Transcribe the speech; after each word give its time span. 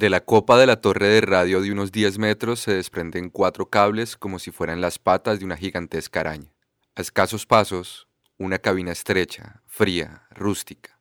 De 0.00 0.08
la 0.08 0.24
copa 0.24 0.56
de 0.56 0.64
la 0.64 0.80
torre 0.80 1.08
de 1.08 1.20
radio 1.20 1.60
de 1.60 1.70
unos 1.70 1.92
10 1.92 2.16
metros 2.16 2.60
se 2.60 2.72
desprenden 2.72 3.28
cuatro 3.28 3.68
cables 3.68 4.16
como 4.16 4.38
si 4.38 4.50
fueran 4.50 4.80
las 4.80 4.98
patas 4.98 5.38
de 5.38 5.44
una 5.44 5.58
gigantesca 5.58 6.20
araña. 6.20 6.54
A 6.96 7.02
escasos 7.02 7.44
pasos, 7.44 8.08
una 8.38 8.58
cabina 8.58 8.92
estrecha, 8.92 9.60
fría, 9.66 10.26
rústica, 10.30 10.98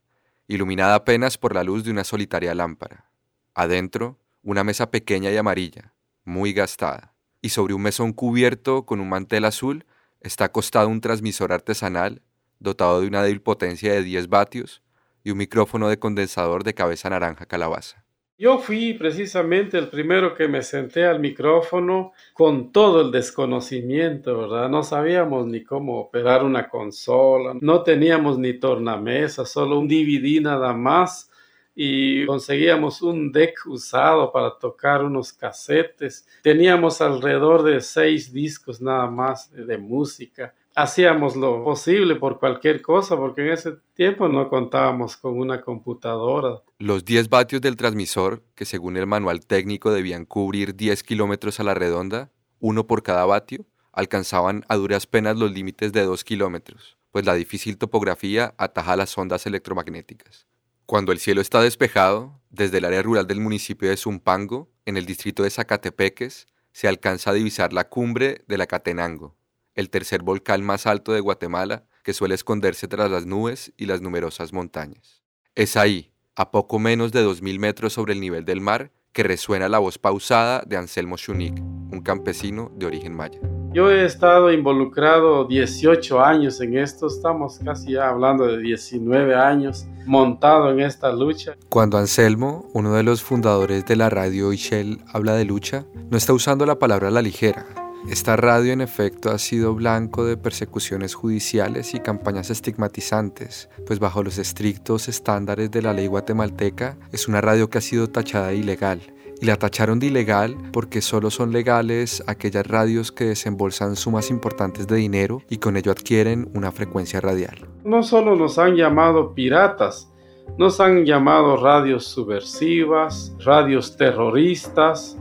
iluminada 0.49 0.95
apenas 0.95 1.37
por 1.37 1.55
la 1.55 1.63
luz 1.63 1.85
de 1.85 1.91
una 1.91 2.03
solitaria 2.03 2.53
lámpara. 2.53 3.09
Adentro, 3.53 4.19
una 4.43 4.65
mesa 4.65 4.91
pequeña 4.91 5.31
y 5.31 5.37
amarilla, 5.37 5.93
muy 6.25 6.51
gastada, 6.51 7.13
y 7.41 7.51
sobre 7.51 7.75
un 7.75 7.83
mesón 7.83 8.11
cubierto 8.11 8.85
con 8.85 8.99
un 8.99 9.07
mantel 9.07 9.45
azul 9.45 9.85
está 10.19 10.43
acostado 10.43 10.89
un 10.89 10.99
transmisor 10.99 11.53
artesanal 11.53 12.21
dotado 12.59 12.99
de 12.99 13.07
una 13.07 13.23
débil 13.23 13.41
potencia 13.41 13.93
de 13.93 14.03
10 14.03 14.27
vatios 14.27 14.83
y 15.23 15.31
un 15.31 15.37
micrófono 15.37 15.87
de 15.87 15.99
condensador 15.99 16.65
de 16.65 16.73
cabeza 16.73 17.09
naranja 17.09 17.45
calabaza. 17.45 18.08
Yo 18.39 18.57
fui 18.57 18.93
precisamente 18.93 19.77
el 19.77 19.89
primero 19.89 20.33
que 20.33 20.47
me 20.47 20.63
senté 20.63 21.05
al 21.05 21.19
micrófono 21.19 22.13
con 22.31 22.71
todo 22.71 23.01
el 23.01 23.11
desconocimiento, 23.11 24.37
¿verdad? 24.37 24.69
No 24.69 24.81
sabíamos 24.81 25.45
ni 25.45 25.61
cómo 25.61 25.99
operar 25.99 26.45
una 26.45 26.69
consola, 26.69 27.53
no 27.59 27.83
teníamos 27.83 28.39
ni 28.39 28.53
tornamesa, 28.53 29.45
solo 29.45 29.77
un 29.77 29.89
DVD 29.89 30.39
nada 30.41 30.71
más 30.71 31.29
y 31.75 32.25
conseguíamos 32.25 33.01
un 33.01 33.29
deck 33.29 33.59
usado 33.65 34.31
para 34.31 34.57
tocar 34.57 35.03
unos 35.03 35.33
casetes. 35.33 36.25
Teníamos 36.41 37.01
alrededor 37.01 37.61
de 37.63 37.81
seis 37.81 38.31
discos 38.31 38.79
nada 38.79 39.07
más 39.11 39.51
de 39.51 39.77
música 39.77 40.53
hacíamos 40.81 41.35
lo 41.35 41.63
posible 41.63 42.15
por 42.15 42.39
cualquier 42.39 42.81
cosa, 42.81 43.17
porque 43.17 43.41
en 43.41 43.53
ese 43.53 43.73
tiempo 43.93 44.27
no 44.27 44.49
contábamos 44.49 45.17
con 45.17 45.37
una 45.37 45.61
computadora. 45.61 46.61
Los 46.77 47.03
10 47.05 47.29
vatios 47.29 47.61
del 47.61 47.75
transmisor, 47.75 48.43
que 48.55 48.65
según 48.65 48.97
el 48.97 49.05
manual 49.05 49.45
técnico 49.45 49.91
debían 49.91 50.25
cubrir 50.25 50.75
10 50.75 51.03
kilómetros 51.03 51.59
a 51.59 51.63
la 51.63 51.73
redonda, 51.73 52.31
uno 52.59 52.87
por 52.87 53.03
cada 53.03 53.25
vatio, 53.25 53.65
alcanzaban 53.91 54.63
a 54.69 54.75
duras 54.75 55.05
penas 55.07 55.37
los 55.37 55.51
límites 55.51 55.91
de 55.91 56.03
2 56.03 56.23
kilómetros, 56.23 56.97
pues 57.11 57.25
la 57.25 57.33
difícil 57.33 57.77
topografía 57.77 58.53
ataja 58.57 58.95
las 58.95 59.17
ondas 59.17 59.45
electromagnéticas. 59.45 60.47
Cuando 60.85 61.11
el 61.11 61.19
cielo 61.19 61.41
está 61.41 61.61
despejado, 61.61 62.39
desde 62.49 62.79
el 62.79 62.85
área 62.85 63.03
rural 63.03 63.27
del 63.27 63.41
municipio 63.41 63.89
de 63.89 63.97
Zumpango, 63.97 64.71
en 64.85 64.97
el 64.97 65.05
distrito 65.05 65.43
de 65.43 65.49
Zacatepeques, 65.49 66.47
se 66.71 66.87
alcanza 66.87 67.31
a 67.31 67.33
divisar 67.33 67.73
la 67.73 67.89
cumbre 67.89 68.43
de 68.47 68.57
la 68.57 68.65
Catenango, 68.65 69.35
el 69.79 69.89
tercer 69.89 70.23
volcán 70.23 70.61
más 70.61 70.85
alto 70.85 71.13
de 71.13 71.21
Guatemala, 71.21 71.85
que 72.03 72.13
suele 72.13 72.35
esconderse 72.35 72.87
tras 72.87 73.09
las 73.09 73.25
nubes 73.25 73.73
y 73.77 73.85
las 73.85 74.01
numerosas 74.01 74.51
montañas. 74.51 75.23
Es 75.55 75.77
ahí, 75.77 76.11
a 76.35 76.51
poco 76.51 76.79
menos 76.79 77.11
de 77.13 77.25
2.000 77.25 77.59
metros 77.59 77.93
sobre 77.93 78.13
el 78.13 78.19
nivel 78.19 78.43
del 78.43 78.59
mar, 78.59 78.91
que 79.13 79.23
resuena 79.23 79.69
la 79.69 79.79
voz 79.79 79.97
pausada 79.97 80.63
de 80.67 80.77
Anselmo 80.77 81.15
Shunik, 81.17 81.57
un 81.57 82.01
campesino 82.01 82.71
de 82.75 82.87
origen 82.87 83.15
maya. 83.15 83.39
Yo 83.71 83.89
he 83.89 84.03
estado 84.03 84.51
involucrado 84.51 85.45
18 85.45 86.19
años 86.19 86.59
en 86.59 86.77
esto, 86.77 87.07
estamos 87.07 87.59
casi 87.63 87.93
ya 87.93 88.09
hablando 88.09 88.47
de 88.47 88.59
19 88.59 89.35
años 89.35 89.85
montado 90.05 90.71
en 90.71 90.81
esta 90.81 91.11
lucha. 91.13 91.55
Cuando 91.69 91.97
Anselmo, 91.97 92.67
uno 92.73 92.93
de 92.93 93.03
los 93.03 93.23
fundadores 93.23 93.85
de 93.85 93.95
la 93.95 94.09
radio 94.09 94.51
Ishel, 94.51 95.01
habla 95.13 95.35
de 95.35 95.45
lucha, 95.45 95.85
no 96.09 96.17
está 96.17 96.33
usando 96.33 96.65
la 96.65 96.79
palabra 96.79 97.07
a 97.07 97.11
la 97.11 97.21
ligera, 97.21 97.65
esta 98.07 98.35
radio 98.37 98.71
en 98.71 98.81
efecto 98.81 99.29
ha 99.29 99.37
sido 99.37 99.75
blanco 99.75 100.25
de 100.25 100.37
persecuciones 100.37 101.13
judiciales 101.13 101.93
y 101.93 101.99
campañas 101.99 102.49
estigmatizantes, 102.49 103.69
pues 103.85 103.99
bajo 103.99 104.23
los 104.23 104.37
estrictos 104.37 105.09
estándares 105.09 105.69
de 105.69 105.81
la 105.81 105.93
ley 105.93 106.07
guatemalteca 106.07 106.97
es 107.11 107.27
una 107.27 107.41
radio 107.41 107.69
que 107.69 107.77
ha 107.77 107.81
sido 107.81 108.09
tachada 108.09 108.47
de 108.47 108.55
ilegal. 108.55 109.01
Y 109.41 109.45
la 109.45 109.57
tacharon 109.57 109.99
de 109.99 110.07
ilegal 110.07 110.57
porque 110.73 111.01
solo 111.01 111.29
son 111.29 111.51
legales 111.51 112.23
aquellas 112.27 112.65
radios 112.65 113.11
que 113.11 113.25
desembolsan 113.25 113.95
sumas 113.95 114.29
importantes 114.31 114.87
de 114.87 114.95
dinero 114.95 115.41
y 115.49 115.57
con 115.57 115.77
ello 115.77 115.91
adquieren 115.91 116.49
una 116.53 116.71
frecuencia 116.71 117.21
radial. 117.21 117.67
No 117.83 118.01
solo 118.03 118.35
nos 118.35 118.57
han 118.57 118.75
llamado 118.75 119.33
piratas, 119.33 120.11
nos 120.57 120.79
han 120.79 121.05
llamado 121.05 121.57
radios 121.57 122.05
subversivas, 122.05 123.33
radios 123.39 123.95
terroristas, 123.95 125.17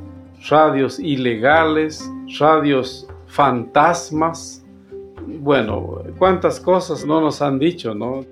radios 0.47 0.99
ilegales, 0.99 2.09
radios 2.39 3.07
fantasmas. 3.27 4.65
Bueno, 5.27 6.03
cuántas 6.19 6.61
cosas 6.61 7.05
no 7.05 7.21
nos 7.21 7.43
han 7.43 7.59
dicho, 7.59 7.95
¿no? 7.95 8.25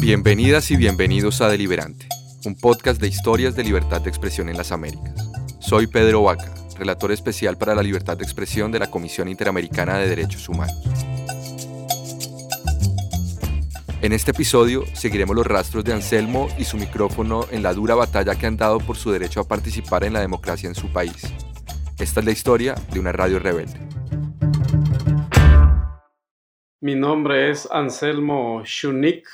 Bienvenidas 0.00 0.70
y 0.70 0.76
bienvenidos 0.76 1.40
a 1.40 1.48
Deliberante, 1.48 2.06
un 2.44 2.54
podcast 2.54 3.00
de 3.00 3.08
historias 3.08 3.56
de 3.56 3.64
libertad 3.64 4.00
de 4.00 4.08
expresión 4.08 4.48
en 4.48 4.56
las 4.56 4.70
Américas. 4.70 5.28
Soy 5.58 5.88
Pedro 5.88 6.22
Vaca, 6.22 6.54
relator 6.78 7.10
especial 7.10 7.58
para 7.58 7.74
la 7.74 7.82
libertad 7.82 8.16
de 8.16 8.22
expresión 8.22 8.70
de 8.70 8.78
la 8.78 8.88
Comisión 8.88 9.28
Interamericana 9.28 9.98
de 9.98 10.08
Derechos 10.08 10.48
Humanos. 10.48 11.15
En 14.02 14.12
este 14.12 14.32
episodio 14.32 14.84
seguiremos 14.92 15.34
los 15.34 15.46
rastros 15.46 15.82
de 15.82 15.94
Anselmo 15.94 16.48
y 16.58 16.64
su 16.64 16.76
micrófono 16.76 17.46
en 17.50 17.62
la 17.62 17.72
dura 17.72 17.94
batalla 17.94 18.34
que 18.34 18.46
han 18.46 18.58
dado 18.58 18.78
por 18.78 18.96
su 18.98 19.10
derecho 19.10 19.40
a 19.40 19.48
participar 19.48 20.04
en 20.04 20.12
la 20.12 20.20
democracia 20.20 20.68
en 20.68 20.74
su 20.74 20.92
país. 20.92 21.32
Esta 21.98 22.20
es 22.20 22.26
la 22.26 22.32
historia 22.32 22.74
de 22.92 23.00
una 23.00 23.12
radio 23.12 23.38
rebelde. 23.38 23.80
Mi 26.80 26.94
nombre 26.94 27.50
es 27.50 27.66
Anselmo 27.72 28.62
Shunik. 28.66 29.26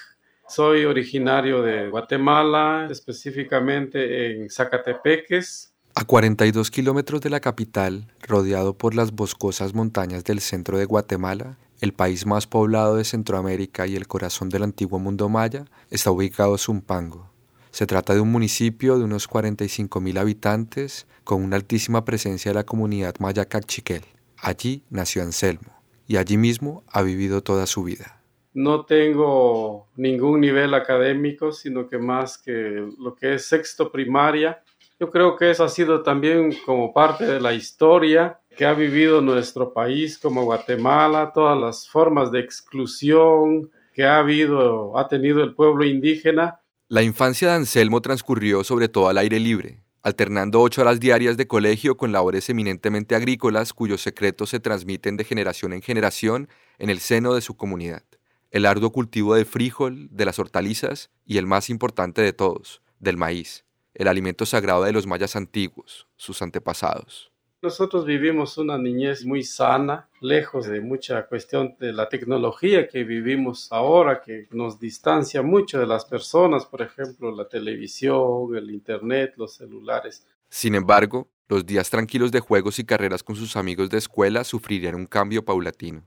Soy 0.47 0.85
originario 0.85 1.61
de 1.61 1.89
Guatemala, 1.89 2.87
específicamente 2.89 4.31
en 4.31 4.49
Zacatepeques. 4.49 5.75
A 5.97 6.05
42 6.05 6.71
kilómetros 6.71 7.21
de 7.21 7.31
la 7.31 7.41
capital, 7.41 8.07
rodeado 8.21 8.79
por 8.79 8.95
las 8.95 9.11
boscosas 9.11 9.75
montañas 9.75 10.23
del 10.23 10.41
centro 10.41 10.79
de 10.79 10.85
Guatemala, 10.85 11.59
el 11.83 11.93
país 11.93 12.27
más 12.27 12.47
poblado 12.47 12.95
de 12.95 13.05
Centroamérica 13.05 13.89
y 13.89 13.97
el 13.97 14.07
corazón 14.07 14.49
del 14.49 14.63
antiguo 14.63 15.01
mundo 15.01 15.29
maya, 15.29 15.65
está 15.91 16.13
ubicado 16.13 16.57
Zumpango. 16.57 17.29
Se 17.73 17.87
trata 17.87 18.15
de 18.15 18.21
un 18.21 18.31
municipio 18.31 18.97
de 18.99 19.05
unos 19.05 19.29
45.000 19.29 20.17
habitantes 20.17 21.09
con 21.25 21.43
una 21.43 21.57
altísima 21.57 22.05
presencia 22.05 22.53
de 22.53 22.55
la 22.55 22.65
comunidad 22.65 23.17
maya 23.19 23.47
cachiquel. 23.47 24.05
Allí 24.39 24.85
nació 24.91 25.23
Anselmo 25.23 25.73
y 26.07 26.19
allí 26.19 26.37
mismo 26.37 26.85
ha 26.87 27.03
vivido 27.03 27.43
toda 27.43 27.67
su 27.67 27.83
vida. 27.83 28.23
No 28.55 28.85
tengo 28.85 29.89
ningún 29.97 30.41
nivel 30.41 30.75
académico, 30.75 31.51
sino 31.51 31.89
que 31.89 31.99
más 31.99 32.39
que 32.39 32.87
lo 32.97 33.17
que 33.17 33.35
es 33.35 33.47
sexto 33.47 33.91
primaria. 33.91 34.63
Yo 35.01 35.11
creo 35.11 35.35
que 35.35 35.51
eso 35.51 35.65
ha 35.65 35.69
sido 35.69 36.05
también 36.05 36.55
como 36.65 36.93
parte 36.95 37.25
de 37.25 37.41
la 37.41 37.55
historia 37.55 38.39
que 38.57 38.65
ha 38.65 38.75
vivido 38.75 39.21
nuestro 39.21 39.73
país 39.73 40.19
como 40.19 40.45
Guatemala, 40.45 41.33
todas 41.35 41.59
las 41.59 41.89
formas 41.89 42.31
de 42.31 42.41
exclusión 42.41 43.71
que 43.95 44.05
ha 44.05 44.19
habido, 44.19 44.99
ha 44.99 45.09
tenido 45.09 45.43
el 45.43 45.55
pueblo 45.55 45.85
indígena. 45.85 46.61
La 46.89 47.03
infancia 47.03 47.49
de 47.49 47.55
Anselmo 47.55 48.01
transcurrió 48.01 48.65
sobre 48.65 48.89
todo 48.89 49.09
al 49.09 49.19
aire 49.19 49.41
libre, 49.41 49.83
alternando 50.03 50.61
ocho 50.61 50.83
horas 50.83 51.01
diarias 51.01 51.37
de 51.37 51.47
colegio 51.47 51.97
con 51.97 52.13
labores 52.13 52.49
eminentemente 52.51 53.15
agrícolas 53.15 53.73
cuyos 53.73 54.03
secretos 54.03 54.51
se 54.51 54.61
transmiten 54.61 55.17
de 55.17 55.25
generación 55.25 55.73
en 55.73 55.83
generación 55.83 56.49
en 56.79 56.91
el 56.91 57.01
seno 57.01 57.35
de 57.35 57.41
su 57.41 57.57
comunidad. 57.57 58.05
El 58.51 58.67
arduo 58.67 58.93
cultivo 58.93 59.35
del 59.35 59.47
frijol, 59.47 60.09
de 60.11 60.27
las 60.27 60.39
hortalizas 60.39 61.11
y 61.25 61.39
el 61.39 61.47
más 61.47 61.71
importante 61.71 62.21
de 62.21 62.35
todos, 62.35 62.83
del 62.99 63.17
maíz, 63.17 63.65
el 63.95 64.09
alimento 64.09 64.45
sagrado 64.45 64.85
de 64.85 64.93
los 64.93 65.07
mayas 65.07 65.37
antiguos, 65.37 66.07
sus 66.17 66.43
antepasados. 66.43 67.32
Nosotros 67.63 68.05
vivimos 68.05 68.59
una 68.59 68.77
niñez 68.77 69.25
muy 69.25 69.45
sana, 69.45 70.09
lejos 70.21 70.67
de 70.67 70.81
mucha 70.81 71.29
cuestión 71.29 71.77
de 71.79 71.93
la 71.93 72.09
tecnología 72.09 72.89
que 72.89 73.05
vivimos 73.05 73.69
ahora, 73.71 74.21
que 74.21 74.49
nos 74.51 74.81
distancia 74.81 75.43
mucho 75.43 75.79
de 75.79 75.87
las 75.87 76.05
personas, 76.05 76.67
por 76.67 76.83
ejemplo, 76.83 77.31
la 77.31 77.47
televisión, 77.47 78.57
el 78.57 78.69
internet, 78.73 79.35
los 79.37 79.55
celulares. 79.55 80.27
Sin 80.49 80.75
embargo, 80.75 81.29
los 81.49 81.65
días 81.65 81.89
tranquilos 81.89 82.33
de 82.33 82.41
juegos 82.41 82.81
y 82.81 82.85
carreras 82.85 83.23
con 83.23 83.37
sus 83.37 83.55
amigos 83.55 83.91
de 83.91 83.99
escuela 83.99 84.43
sufrirían 84.43 84.97
un 84.97 85.07
cambio 85.07 85.45
paulatino. 85.45 86.05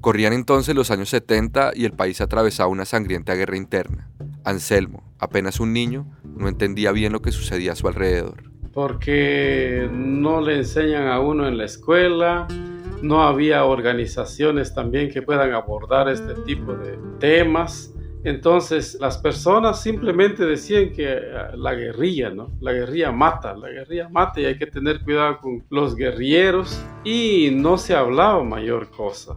Corrían 0.00 0.32
entonces 0.32 0.76
los 0.76 0.92
años 0.92 1.08
70 1.08 1.72
y 1.74 1.84
el 1.84 1.94
país 1.94 2.20
atravesaba 2.20 2.68
una 2.68 2.84
sangrienta 2.84 3.34
guerra 3.34 3.56
interna. 3.56 4.08
Anselmo, 4.44 5.12
apenas 5.18 5.58
un 5.58 5.72
niño, 5.72 6.06
no 6.22 6.46
entendía 6.46 6.92
bien 6.92 7.12
lo 7.12 7.22
que 7.22 7.32
sucedía 7.32 7.72
a 7.72 7.76
su 7.76 7.88
alrededor 7.88 8.51
porque 8.72 9.88
no 9.92 10.40
le 10.40 10.56
enseñan 10.56 11.08
a 11.08 11.20
uno 11.20 11.46
en 11.46 11.58
la 11.58 11.64
escuela, 11.64 12.48
no 13.02 13.22
había 13.22 13.64
organizaciones 13.64 14.74
también 14.74 15.10
que 15.10 15.22
puedan 15.22 15.52
abordar 15.52 16.08
este 16.08 16.34
tipo 16.46 16.72
de 16.72 16.98
temas. 17.18 17.92
Entonces 18.24 18.96
las 19.00 19.18
personas 19.18 19.82
simplemente 19.82 20.44
decían 20.46 20.92
que 20.92 21.08
ah, 21.10 21.50
la 21.56 21.74
guerrilla, 21.74 22.30
¿no? 22.30 22.52
La 22.60 22.72
guerrilla 22.72 23.10
mata, 23.10 23.54
la 23.54 23.68
guerrilla 23.68 24.08
mata 24.08 24.40
y 24.40 24.44
hay 24.44 24.56
que 24.56 24.66
tener 24.66 25.02
cuidado 25.02 25.38
con 25.38 25.64
los 25.70 25.96
guerrilleros 25.96 26.84
y 27.04 27.50
no 27.52 27.76
se 27.78 27.94
hablaba 27.94 28.44
mayor 28.44 28.90
cosa. 28.90 29.36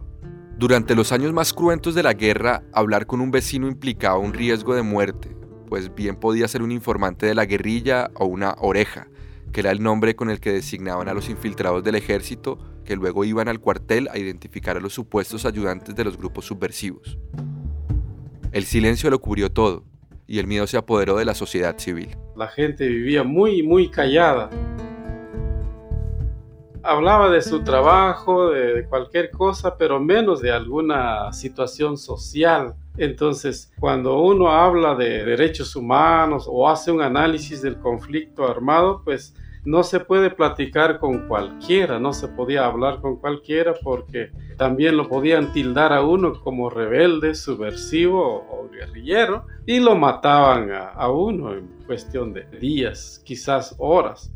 Durante 0.56 0.94
los 0.94 1.12
años 1.12 1.32
más 1.32 1.52
cruentos 1.52 1.94
de 1.94 2.04
la 2.04 2.14
guerra, 2.14 2.62
hablar 2.72 3.06
con 3.06 3.20
un 3.20 3.30
vecino 3.30 3.66
implicaba 3.66 4.18
un 4.18 4.32
riesgo 4.32 4.74
de 4.74 4.82
muerte, 4.82 5.36
pues 5.68 5.92
bien 5.94 6.16
podía 6.16 6.48
ser 6.48 6.62
un 6.62 6.70
informante 6.70 7.26
de 7.26 7.34
la 7.34 7.44
guerrilla 7.44 8.10
o 8.14 8.26
una 8.26 8.54
oreja, 8.60 9.08
que 9.52 9.60
era 9.60 9.70
el 9.70 9.82
nombre 9.82 10.16
con 10.16 10.30
el 10.30 10.40
que 10.40 10.52
designaban 10.52 11.08
a 11.08 11.14
los 11.14 11.28
infiltrados 11.28 11.82
del 11.82 11.94
ejército 11.94 12.58
que 12.84 12.96
luego 12.96 13.24
iban 13.24 13.48
al 13.48 13.60
cuartel 13.60 14.08
a 14.12 14.18
identificar 14.18 14.76
a 14.76 14.80
los 14.80 14.94
supuestos 14.94 15.44
ayudantes 15.44 15.94
de 15.94 16.04
los 16.04 16.16
grupos 16.16 16.46
subversivos. 16.46 17.18
El 18.52 18.64
silencio 18.64 19.10
lo 19.10 19.18
cubrió 19.18 19.50
todo 19.50 19.84
y 20.26 20.38
el 20.38 20.46
miedo 20.46 20.66
se 20.66 20.76
apoderó 20.76 21.16
de 21.16 21.24
la 21.24 21.34
sociedad 21.34 21.78
civil. 21.78 22.16
La 22.36 22.48
gente 22.48 22.86
vivía 22.86 23.22
muy, 23.22 23.62
muy 23.62 23.90
callada. 23.90 24.50
Hablaba 26.82 27.30
de 27.30 27.42
su 27.42 27.64
trabajo, 27.64 28.50
de 28.50 28.86
cualquier 28.88 29.30
cosa, 29.30 29.76
pero 29.76 29.98
menos 29.98 30.40
de 30.40 30.52
alguna 30.52 31.32
situación 31.32 31.96
social. 31.96 32.74
Entonces, 32.98 33.72
cuando 33.78 34.20
uno 34.20 34.50
habla 34.50 34.94
de 34.94 35.24
derechos 35.24 35.76
humanos 35.76 36.46
o 36.48 36.68
hace 36.68 36.90
un 36.90 37.02
análisis 37.02 37.62
del 37.62 37.78
conflicto 37.78 38.46
armado, 38.46 39.02
pues 39.04 39.34
no 39.66 39.82
se 39.82 39.98
puede 39.98 40.30
platicar 40.30 41.00
con 41.00 41.26
cualquiera, 41.26 41.98
no 41.98 42.12
se 42.12 42.28
podía 42.28 42.66
hablar 42.66 43.00
con 43.00 43.16
cualquiera 43.16 43.74
porque 43.82 44.30
también 44.56 44.96
lo 44.96 45.08
podían 45.08 45.52
tildar 45.52 45.92
a 45.92 46.02
uno 46.02 46.40
como 46.40 46.70
rebelde, 46.70 47.34
subversivo 47.34 48.46
o, 48.48 48.70
guerrillero 48.70 49.46
y 49.64 49.80
lo 49.80 49.96
mataban 49.96 50.70
a, 50.70 50.90
a 50.90 51.10
uno 51.10 51.54
en 51.54 51.66
cuestión 51.86 52.32
de 52.32 52.44
días, 52.60 53.22
quizás 53.24 53.74
horas. 53.78 54.35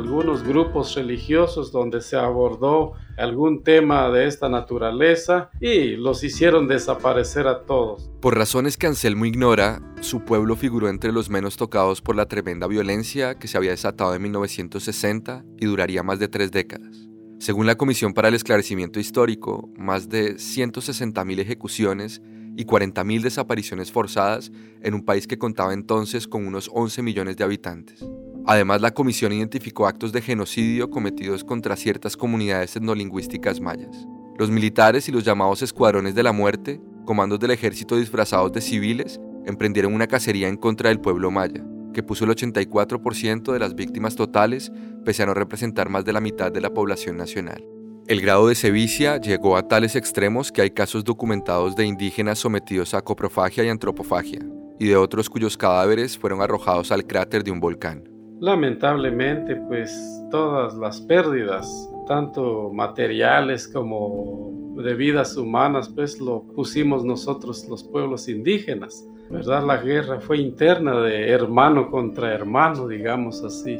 Algunos 0.00 0.42
grupos 0.42 0.94
religiosos 0.94 1.72
donde 1.72 2.00
se 2.00 2.16
abordó 2.16 2.94
algún 3.18 3.62
tema 3.62 4.08
de 4.08 4.26
esta 4.26 4.48
naturaleza 4.48 5.50
y 5.60 5.96
los 5.96 6.24
hicieron 6.24 6.66
desaparecer 6.68 7.46
a 7.46 7.64
todos. 7.64 8.10
Por 8.22 8.36
razones 8.36 8.78
que 8.78 8.86
Anselmo 8.86 9.26
ignora, 9.26 9.82
su 10.00 10.24
pueblo 10.24 10.56
figuró 10.56 10.88
entre 10.88 11.12
los 11.12 11.28
menos 11.28 11.58
tocados 11.58 12.00
por 12.00 12.16
la 12.16 12.26
tremenda 12.26 12.66
violencia 12.66 13.34
que 13.34 13.46
se 13.46 13.58
había 13.58 13.72
desatado 13.72 14.14
en 14.14 14.22
1960 14.22 15.44
y 15.58 15.66
duraría 15.66 16.02
más 16.02 16.18
de 16.18 16.28
tres 16.28 16.50
décadas. 16.50 17.08
Según 17.38 17.66
la 17.66 17.76
Comisión 17.76 18.14
para 18.14 18.28
el 18.28 18.34
Esclarecimiento 18.34 19.00
Histórico, 19.00 19.68
más 19.76 20.08
de 20.08 20.36
160.000 20.36 21.40
ejecuciones 21.40 22.22
y 22.56 22.64
40.000 22.64 23.20
desapariciones 23.20 23.92
forzadas 23.92 24.50
en 24.82 24.94
un 24.94 25.04
país 25.04 25.26
que 25.26 25.38
contaba 25.38 25.74
entonces 25.74 26.26
con 26.26 26.46
unos 26.46 26.70
11 26.72 27.02
millones 27.02 27.36
de 27.36 27.44
habitantes. 27.44 28.02
Además, 28.46 28.80
la 28.80 28.92
comisión 28.92 29.32
identificó 29.32 29.86
actos 29.86 30.12
de 30.12 30.22
genocidio 30.22 30.90
cometidos 30.90 31.44
contra 31.44 31.76
ciertas 31.76 32.16
comunidades 32.16 32.76
etnolingüísticas 32.76 33.60
mayas. 33.60 34.06
Los 34.38 34.50
militares 34.50 35.08
y 35.08 35.12
los 35.12 35.24
llamados 35.24 35.62
escuadrones 35.62 36.14
de 36.14 36.22
la 36.22 36.32
muerte, 36.32 36.80
comandos 37.04 37.38
del 37.38 37.50
ejército 37.50 37.96
disfrazados 37.96 38.52
de 38.52 38.60
civiles, 38.60 39.20
emprendieron 39.44 39.94
una 39.94 40.06
cacería 40.06 40.48
en 40.48 40.56
contra 40.56 40.88
del 40.88 41.00
pueblo 41.00 41.30
maya, 41.30 41.64
que 41.92 42.02
puso 42.02 42.24
el 42.24 42.30
84% 42.30 43.52
de 43.52 43.58
las 43.58 43.74
víctimas 43.74 44.16
totales, 44.16 44.72
pese 45.04 45.22
a 45.22 45.26
no 45.26 45.34
representar 45.34 45.88
más 45.88 46.04
de 46.04 46.12
la 46.12 46.20
mitad 46.20 46.50
de 46.50 46.60
la 46.60 46.72
población 46.72 47.16
nacional. 47.16 47.64
El 48.06 48.20
grado 48.22 48.48
de 48.48 48.54
sevicia 48.54 49.20
llegó 49.20 49.56
a 49.56 49.68
tales 49.68 49.94
extremos 49.94 50.50
que 50.50 50.62
hay 50.62 50.70
casos 50.70 51.04
documentados 51.04 51.76
de 51.76 51.84
indígenas 51.84 52.38
sometidos 52.38 52.94
a 52.94 53.02
coprofagia 53.02 53.64
y 53.64 53.68
antropofagia, 53.68 54.40
y 54.78 54.86
de 54.86 54.96
otros 54.96 55.28
cuyos 55.28 55.56
cadáveres 55.56 56.18
fueron 56.18 56.40
arrojados 56.40 56.90
al 56.90 57.06
cráter 57.06 57.44
de 57.44 57.50
un 57.50 57.60
volcán. 57.60 58.09
Lamentablemente, 58.40 59.54
pues 59.54 59.92
todas 60.30 60.72
las 60.72 60.98
pérdidas, 61.02 61.90
tanto 62.06 62.70
materiales 62.72 63.68
como 63.68 64.72
de 64.82 64.94
vidas 64.94 65.36
humanas, 65.36 65.90
pues 65.90 66.18
lo 66.18 66.44
pusimos 66.54 67.04
nosotros 67.04 67.66
los 67.68 67.84
pueblos 67.84 68.28
indígenas. 68.30 69.04
¿Verdad? 69.28 69.66
La 69.66 69.76
guerra 69.76 70.20
fue 70.20 70.38
interna 70.38 71.02
de 71.02 71.28
hermano 71.28 71.90
contra 71.90 72.32
hermano, 72.32 72.88
digamos 72.88 73.44
así. 73.44 73.78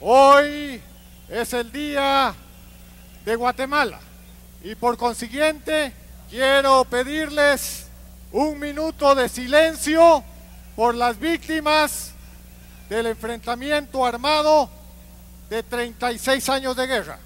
Hoy 0.00 0.80
es 1.28 1.52
el 1.52 1.70
día 1.70 2.32
de 3.26 3.36
Guatemala 3.36 4.00
y 4.64 4.74
por 4.74 4.96
consiguiente 4.96 5.92
quiero 6.30 6.86
pedirles 6.86 7.89
un 8.32 8.58
minuto 8.58 9.14
de 9.14 9.28
silencio 9.28 10.22
por 10.76 10.94
las 10.94 11.18
víctimas 11.18 12.14
del 12.88 13.06
enfrentamiento 13.06 14.04
armado 14.04 14.70
de 15.48 15.62
36 15.62 16.48
años 16.48 16.76
de 16.76 16.86
guerra. 16.86 17.18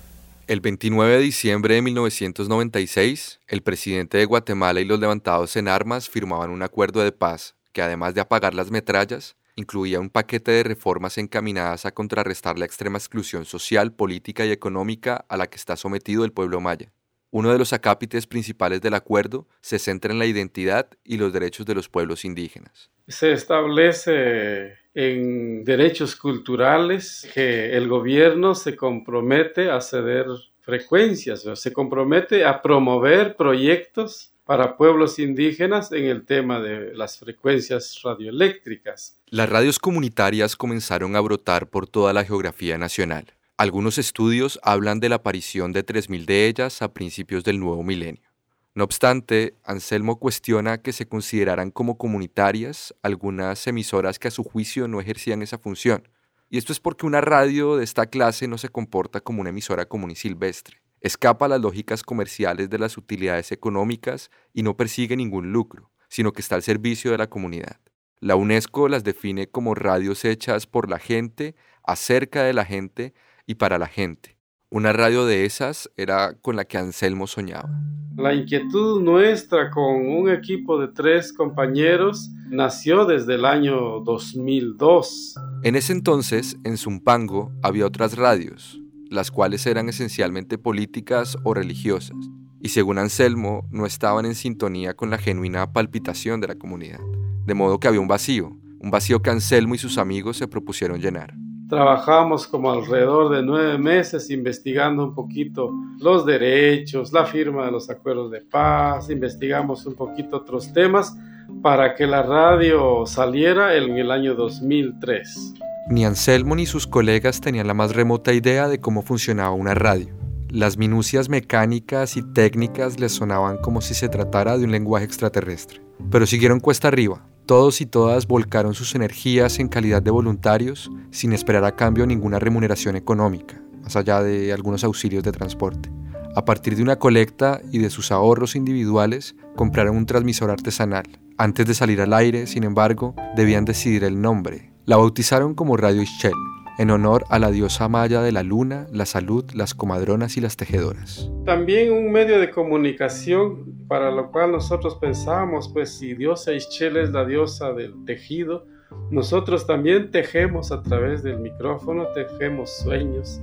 El 0.46 0.60
29 0.60 1.14
de 1.14 1.20
diciembre 1.20 1.74
de 1.74 1.82
1996, 1.82 3.40
el 3.48 3.62
presidente 3.62 4.18
de 4.18 4.24
Guatemala 4.24 4.80
y 4.80 4.84
los 4.84 5.00
levantados 5.00 5.56
en 5.56 5.68
armas 5.68 6.08
firmaban 6.08 6.50
un 6.50 6.62
acuerdo 6.62 7.02
de 7.02 7.12
paz 7.12 7.54
que 7.72 7.82
además 7.82 8.14
de 8.14 8.20
apagar 8.20 8.54
las 8.54 8.70
metrallas, 8.70 9.36
incluía 9.56 10.00
un 10.00 10.08
paquete 10.08 10.52
de 10.52 10.62
reformas 10.62 11.18
encaminadas 11.18 11.84
a 11.84 11.92
contrarrestar 11.92 12.58
la 12.58 12.64
extrema 12.64 12.98
exclusión 12.98 13.44
social, 13.44 13.92
política 13.92 14.46
y 14.46 14.52
económica 14.52 15.24
a 15.28 15.36
la 15.36 15.48
que 15.48 15.56
está 15.56 15.76
sometido 15.76 16.24
el 16.24 16.32
pueblo 16.32 16.60
maya. 16.60 16.92
Uno 17.34 17.50
de 17.50 17.58
los 17.58 17.72
acápites 17.72 18.28
principales 18.28 18.80
del 18.80 18.94
acuerdo 18.94 19.48
se 19.60 19.80
centra 19.80 20.12
en 20.12 20.20
la 20.20 20.26
identidad 20.26 20.86
y 21.02 21.16
los 21.16 21.32
derechos 21.32 21.66
de 21.66 21.74
los 21.74 21.88
pueblos 21.88 22.24
indígenas. 22.24 22.92
Se 23.08 23.32
establece 23.32 24.74
en 24.94 25.64
derechos 25.64 26.14
culturales 26.14 27.28
que 27.34 27.76
el 27.76 27.88
gobierno 27.88 28.54
se 28.54 28.76
compromete 28.76 29.68
a 29.68 29.80
ceder 29.80 30.26
frecuencias, 30.60 31.44
se 31.54 31.72
compromete 31.72 32.44
a 32.44 32.62
promover 32.62 33.34
proyectos 33.34 34.32
para 34.44 34.76
pueblos 34.76 35.18
indígenas 35.18 35.90
en 35.90 36.04
el 36.04 36.24
tema 36.24 36.60
de 36.60 36.94
las 36.94 37.18
frecuencias 37.18 38.00
radioeléctricas. 38.04 39.18
Las 39.26 39.48
radios 39.48 39.80
comunitarias 39.80 40.54
comenzaron 40.54 41.16
a 41.16 41.20
brotar 41.20 41.66
por 41.66 41.88
toda 41.88 42.12
la 42.12 42.24
geografía 42.24 42.78
nacional. 42.78 43.34
Algunos 43.56 43.98
estudios 43.98 44.58
hablan 44.64 44.98
de 44.98 45.08
la 45.08 45.14
aparición 45.16 45.72
de 45.72 45.86
3.000 45.86 46.24
de 46.24 46.48
ellas 46.48 46.82
a 46.82 46.92
principios 46.92 47.44
del 47.44 47.60
nuevo 47.60 47.84
milenio. 47.84 48.28
No 48.74 48.82
obstante, 48.82 49.54
Anselmo 49.62 50.18
cuestiona 50.18 50.82
que 50.82 50.92
se 50.92 51.06
consideraran 51.06 51.70
como 51.70 51.96
comunitarias 51.96 52.92
algunas 53.00 53.64
emisoras 53.68 54.18
que 54.18 54.26
a 54.26 54.32
su 54.32 54.42
juicio 54.42 54.88
no 54.88 55.00
ejercían 55.00 55.40
esa 55.40 55.58
función. 55.58 56.08
Y 56.50 56.58
esto 56.58 56.72
es 56.72 56.80
porque 56.80 57.06
una 57.06 57.20
radio 57.20 57.76
de 57.76 57.84
esta 57.84 58.06
clase 58.06 58.48
no 58.48 58.58
se 58.58 58.70
comporta 58.70 59.20
como 59.20 59.40
una 59.40 59.50
emisora 59.50 59.86
común 59.86 60.10
y 60.10 60.16
silvestre. 60.16 60.78
Escapa 61.00 61.46
a 61.46 61.50
las 61.50 61.60
lógicas 61.60 62.02
comerciales 62.02 62.68
de 62.70 62.78
las 62.80 62.96
utilidades 62.96 63.52
económicas 63.52 64.32
y 64.52 64.64
no 64.64 64.76
persigue 64.76 65.16
ningún 65.16 65.52
lucro, 65.52 65.92
sino 66.08 66.32
que 66.32 66.40
está 66.40 66.56
al 66.56 66.64
servicio 66.64 67.12
de 67.12 67.18
la 67.18 67.30
comunidad. 67.30 67.78
La 68.18 68.34
UNESCO 68.34 68.88
las 68.88 69.04
define 69.04 69.46
como 69.46 69.76
radios 69.76 70.24
hechas 70.24 70.66
por 70.66 70.90
la 70.90 70.98
gente, 70.98 71.54
acerca 71.84 72.42
de 72.42 72.52
la 72.52 72.64
gente 72.64 73.14
y 73.46 73.56
para 73.56 73.78
la 73.78 73.86
gente. 73.86 74.38
Una 74.70 74.92
radio 74.92 75.24
de 75.24 75.44
esas 75.44 75.90
era 75.96 76.34
con 76.40 76.56
la 76.56 76.64
que 76.64 76.78
Anselmo 76.78 77.26
soñaba. 77.26 77.70
La 78.16 78.32
inquietud 78.34 79.02
nuestra 79.02 79.70
con 79.70 80.06
un 80.06 80.30
equipo 80.30 80.80
de 80.80 80.88
tres 80.88 81.32
compañeros 81.32 82.30
nació 82.48 83.06
desde 83.06 83.34
el 83.34 83.44
año 83.44 84.00
2002. 84.00 85.34
En 85.64 85.76
ese 85.76 85.92
entonces, 85.92 86.56
en 86.64 86.76
Zumpango, 86.76 87.52
había 87.62 87.86
otras 87.86 88.16
radios, 88.16 88.80
las 89.10 89.30
cuales 89.30 89.66
eran 89.66 89.88
esencialmente 89.88 90.58
políticas 90.58 91.36
o 91.42 91.54
religiosas, 91.54 92.16
y 92.60 92.70
según 92.70 92.98
Anselmo, 92.98 93.66
no 93.70 93.84
estaban 93.84 94.26
en 94.26 94.34
sintonía 94.34 94.94
con 94.94 95.10
la 95.10 95.18
genuina 95.18 95.72
palpitación 95.72 96.40
de 96.40 96.48
la 96.48 96.54
comunidad. 96.54 97.00
De 97.46 97.54
modo 97.54 97.78
que 97.78 97.88
había 97.88 98.00
un 98.00 98.08
vacío, 98.08 98.56
un 98.78 98.90
vacío 98.90 99.22
que 99.22 99.30
Anselmo 99.30 99.74
y 99.74 99.78
sus 99.78 99.98
amigos 99.98 100.36
se 100.36 100.48
propusieron 100.48 101.00
llenar. 101.00 101.34
Trabajamos 101.68 102.46
como 102.46 102.70
alrededor 102.70 103.34
de 103.34 103.42
nueve 103.42 103.78
meses 103.78 104.30
investigando 104.30 105.04
un 105.04 105.14
poquito 105.14 105.70
los 105.98 106.26
derechos, 106.26 107.12
la 107.12 107.24
firma 107.24 107.64
de 107.64 107.72
los 107.72 107.88
acuerdos 107.88 108.30
de 108.30 108.42
paz, 108.42 109.08
investigamos 109.10 109.86
un 109.86 109.94
poquito 109.94 110.36
otros 110.38 110.72
temas 110.72 111.16
para 111.62 111.94
que 111.94 112.06
la 112.06 112.22
radio 112.22 113.06
saliera 113.06 113.76
en 113.76 113.96
el 113.96 114.10
año 114.10 114.34
2003. 114.34 115.54
Ni 115.88 116.04
Anselmo 116.04 116.54
ni 116.54 116.66
sus 116.66 116.86
colegas 116.86 117.40
tenían 117.40 117.66
la 117.66 117.74
más 117.74 117.94
remota 117.94 118.32
idea 118.32 118.68
de 118.68 118.80
cómo 118.80 119.02
funcionaba 119.02 119.52
una 119.52 119.74
radio. 119.74 120.08
Las 120.50 120.78
minucias 120.78 121.28
mecánicas 121.28 122.16
y 122.16 122.22
técnicas 122.22 123.00
les 123.00 123.12
sonaban 123.12 123.58
como 123.58 123.80
si 123.80 123.94
se 123.94 124.08
tratara 124.08 124.56
de 124.56 124.64
un 124.64 124.70
lenguaje 124.70 125.04
extraterrestre. 125.04 125.80
Pero 126.10 126.26
siguieron 126.26 126.60
cuesta 126.60 126.88
arriba, 126.88 127.26
todos 127.46 127.80
y 127.80 127.86
todas 127.86 128.26
volcaron 128.26 128.74
sus 128.74 128.94
energías 128.94 129.58
en 129.58 129.68
calidad 129.68 130.02
de 130.02 130.10
voluntarios 130.10 130.90
sin 131.10 131.32
esperar 131.32 131.64
a 131.64 131.76
cambio 131.76 132.06
ninguna 132.06 132.38
remuneración 132.38 132.96
económica, 132.96 133.60
más 133.82 133.96
allá 133.96 134.22
de 134.22 134.52
algunos 134.52 134.84
auxilios 134.84 135.22
de 135.22 135.32
transporte. 135.32 135.90
A 136.36 136.44
partir 136.44 136.74
de 136.74 136.82
una 136.82 136.96
colecta 136.96 137.60
y 137.70 137.78
de 137.78 137.90
sus 137.90 138.10
ahorros 138.10 138.56
individuales, 138.56 139.36
compraron 139.54 139.96
un 139.96 140.06
transmisor 140.06 140.50
artesanal. 140.50 141.04
Antes 141.38 141.66
de 141.66 141.74
salir 141.74 142.00
al 142.00 142.12
aire, 142.12 142.46
sin 142.46 142.64
embargo, 142.64 143.14
debían 143.36 143.64
decidir 143.64 144.04
el 144.04 144.20
nombre, 144.20 144.72
La 144.86 144.96
bautizaron 144.96 145.54
como 145.54 145.76
Radio 145.76 146.02
Ischel, 146.02 146.32
en 146.78 146.90
honor 146.90 147.24
a 147.28 147.38
la 147.38 147.50
diosa 147.50 147.88
maya 147.88 148.22
de 148.22 148.32
la 148.32 148.42
luna, 148.42 148.86
la 148.92 149.06
salud, 149.06 149.44
las 149.54 149.74
comadronas 149.74 150.36
y 150.36 150.40
las 150.40 150.56
tejedoras. 150.56 151.30
También 151.44 151.92
un 151.92 152.10
medio 152.10 152.40
de 152.40 152.50
comunicación 152.50 153.86
para 153.88 154.10
lo 154.10 154.30
cual 154.30 154.52
nosotros 154.52 154.96
pensábamos, 154.96 155.70
pues 155.72 155.96
si 155.96 156.14
diosa 156.14 156.52
Ischel 156.52 156.96
es 156.96 157.10
la 157.10 157.24
diosa 157.24 157.72
del 157.72 158.04
tejido, 158.04 158.66
nosotros 159.10 159.66
también 159.66 160.10
tejemos 160.10 160.72
a 160.72 160.82
través 160.82 161.22
del 161.22 161.38
micrófono, 161.38 162.06
tejemos 162.14 162.70
sueños, 162.78 163.40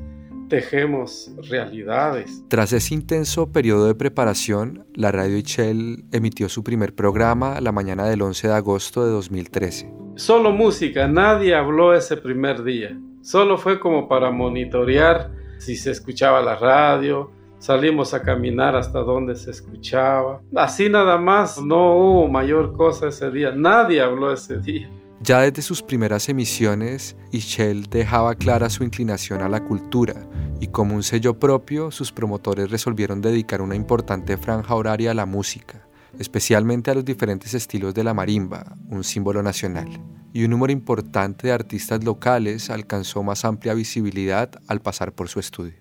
tejemos 0.50 1.32
realidades. 1.50 2.44
Tras 2.50 2.74
ese 2.74 2.94
intenso 2.94 3.52
periodo 3.52 3.88
de 3.88 3.96
preparación, 3.96 4.86
la 4.94 5.12
Radio 5.12 5.38
Ichel 5.38 6.04
emitió 6.12 6.50
su 6.50 6.64
primer 6.64 6.94
programa 6.94 7.62
la 7.62 7.72
mañana 7.72 8.06
del 8.06 8.22
11 8.22 8.48
de 8.48 8.54
agosto 8.54 9.06
de 9.06 9.12
2013. 9.12 9.94
Solo 10.16 10.52
música, 10.52 11.08
nadie 11.08 11.56
habló 11.56 11.94
ese 11.94 12.18
primer 12.18 12.64
día. 12.64 12.98
Solo 13.22 13.58
fue 13.58 13.80
como 13.80 14.08
para 14.08 14.32
monitorear 14.32 15.32
si 15.60 15.76
se 15.76 15.92
escuchaba 15.92 16.42
la 16.42 16.56
radio, 16.56 17.32
salimos 17.60 18.16
a 18.16 18.24
caminar 18.24 18.76
hasta 18.76 19.00
donde 19.00 19.36
se 19.36 19.52
escuchaba. 19.52 20.42
Así 20.56 20.90
nada 20.90 21.18
más, 21.20 21.62
no 21.62 21.96
hubo 21.96 22.28
mayor 22.28 22.76
cosa 22.76 23.10
ese 23.10 23.30
día, 23.30 23.52
nadie 23.52 24.02
habló 24.02 24.34
ese 24.34 24.58
día. 24.58 24.90
Ya 25.22 25.42
desde 25.42 25.62
sus 25.62 25.84
primeras 25.84 26.30
emisiones, 26.30 27.16
Ischel 27.32 27.84
dejaba 27.84 28.34
clara 28.34 28.72
su 28.72 28.84
inclinación 28.84 29.44
a 29.44 29.50
la 29.50 29.64
cultura 29.64 30.16
y 30.60 30.68
como 30.68 30.96
un 30.96 31.04
sello 31.04 31.38
propio, 31.38 31.92
sus 31.92 32.12
promotores 32.12 32.72
resolvieron 32.72 33.22
dedicar 33.22 33.62
una 33.62 33.76
importante 33.76 34.36
franja 34.38 34.74
horaria 34.74 35.12
a 35.12 35.14
la 35.14 35.28
música, 35.28 35.88
especialmente 36.20 36.92
a 36.92 36.96
los 36.96 37.06
diferentes 37.06 37.54
estilos 37.54 37.94
de 37.94 38.04
la 38.04 38.14
marimba, 38.14 38.76
un 38.90 39.04
símbolo 39.04 39.42
nacional. 39.44 39.88
Y 40.34 40.44
un 40.44 40.52
número 40.52 40.72
importante 40.72 41.48
de 41.48 41.54
artistas 41.54 42.04
locales 42.04 42.70
alcanzó 42.70 43.24
más 43.24 43.44
amplia 43.44 43.74
visibilidad 43.74 44.50
al 44.68 44.82
pasar 44.82 45.12
por 45.14 45.28
su 45.28 45.40
estudio. 45.40 45.74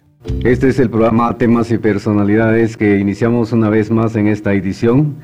Este 0.44 0.68
es 0.68 0.78
el 0.78 0.90
programa 0.90 1.38
Temas 1.38 1.70
y 1.70 1.78
Personalidades 1.78 2.76
que 2.76 2.98
iniciamos 2.98 3.52
una 3.52 3.70
vez 3.70 3.90
más 3.90 4.16
en 4.16 4.26
esta 4.26 4.52
edición. 4.52 5.16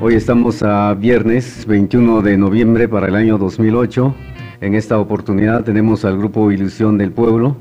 Hoy 0.00 0.14
estamos 0.14 0.62
a 0.62 0.92
viernes 0.92 1.64
21 1.66 2.20
de 2.20 2.36
noviembre 2.36 2.86
para 2.86 3.08
el 3.08 3.14
año 3.14 3.38
2008. 3.38 4.14
En 4.60 4.74
esta 4.74 4.98
oportunidad 4.98 5.64
tenemos 5.64 6.04
al 6.04 6.18
grupo 6.18 6.52
Ilusión 6.52 6.98
del 6.98 7.12
Pueblo, 7.12 7.56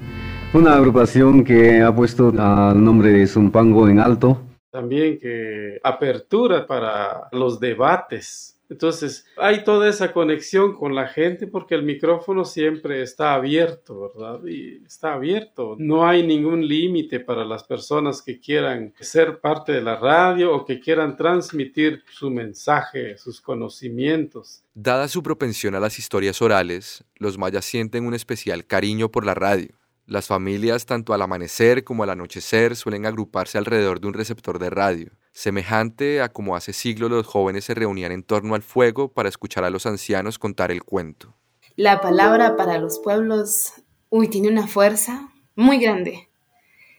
una 0.54 0.74
agrupación 0.74 1.46
que 1.46 1.82
ha 1.82 1.96
puesto 1.96 2.34
al 2.38 2.84
nombre 2.84 3.12
de 3.12 3.26
Zumpango 3.26 3.88
en 3.88 4.00
alto. 4.00 4.42
También 4.72 5.20
que 5.20 5.80
apertura 5.84 6.66
para 6.66 7.28
los 7.32 7.60
debates 7.60 8.58
entonces, 8.72 9.26
hay 9.36 9.66
toda 9.66 9.90
esa 9.90 10.14
conexión 10.14 10.78
con 10.78 10.96
la 10.96 11.10
gente 11.10 11.46
porque 11.46 11.76
el 11.76 11.84
micrófono 11.84 12.46
siempre 12.46 13.02
está 13.02 13.34
abierto, 13.34 14.14
¿verdad? 14.16 14.40
Y 14.46 14.82
está 14.86 15.16
abierto. 15.16 15.76
No 15.78 16.08
hay 16.08 16.26
ningún 16.26 16.66
límite 16.66 17.20
para 17.20 17.44
las 17.44 17.66
personas 17.66 18.22
que 18.22 18.40
quieran 18.40 18.94
ser 19.02 19.42
parte 19.42 19.74
de 19.74 19.82
la 19.82 19.98
radio 19.98 20.56
o 20.56 20.64
que 20.64 20.80
quieran 20.80 21.18
transmitir 21.18 22.06
su 22.10 22.30
mensaje, 22.30 23.18
sus 23.18 23.42
conocimientos. 23.42 24.64
Dada 24.74 25.10
su 25.10 25.22
propensión 25.22 25.76
a 25.76 25.82
las 25.82 26.00
historias 26.00 26.42
orales, 26.42 27.04
los 27.18 27.38
mayas 27.38 27.66
sienten 27.66 28.06
un 28.06 28.14
especial 28.14 28.66
cariño 28.66 29.12
por 29.12 29.26
la 29.26 29.34
radio. 29.34 29.81
Las 30.12 30.28
familias, 30.28 30.86
tanto 30.86 31.14
al 31.14 31.22
amanecer 31.22 31.86
como 31.86 32.04
al 32.04 32.10
anochecer, 32.10 32.76
suelen 32.76 33.06
agruparse 33.06 33.58
alrededor 33.58 34.02
de 34.02 34.08
un 34.08 34.14
receptor 34.14 34.60
de 34.60 34.70
radio 34.70 35.10
semejante 35.32 36.22
a 36.22 36.28
como 36.28 36.58
hace 36.58 36.74
siglos 36.74 37.10
los 37.10 37.26
jóvenes 37.26 37.64
se 37.64 37.76
reunían 37.76 38.12
en 38.12 38.22
torno 38.22 38.56
al 38.56 38.62
fuego 38.62 39.08
para 39.14 39.30
escuchar 39.30 39.64
a 39.64 39.70
los 39.70 39.86
ancianos 39.86 40.38
contar 40.38 40.70
el 40.70 40.84
cuento. 40.84 41.34
La 41.78 42.02
palabra 42.02 42.58
para 42.58 42.78
los 42.78 43.00
pueblos, 43.00 43.72
uy, 44.10 44.28
tiene 44.28 44.50
una 44.50 44.68
fuerza 44.68 45.30
muy 45.56 45.80
grande. 45.80 46.28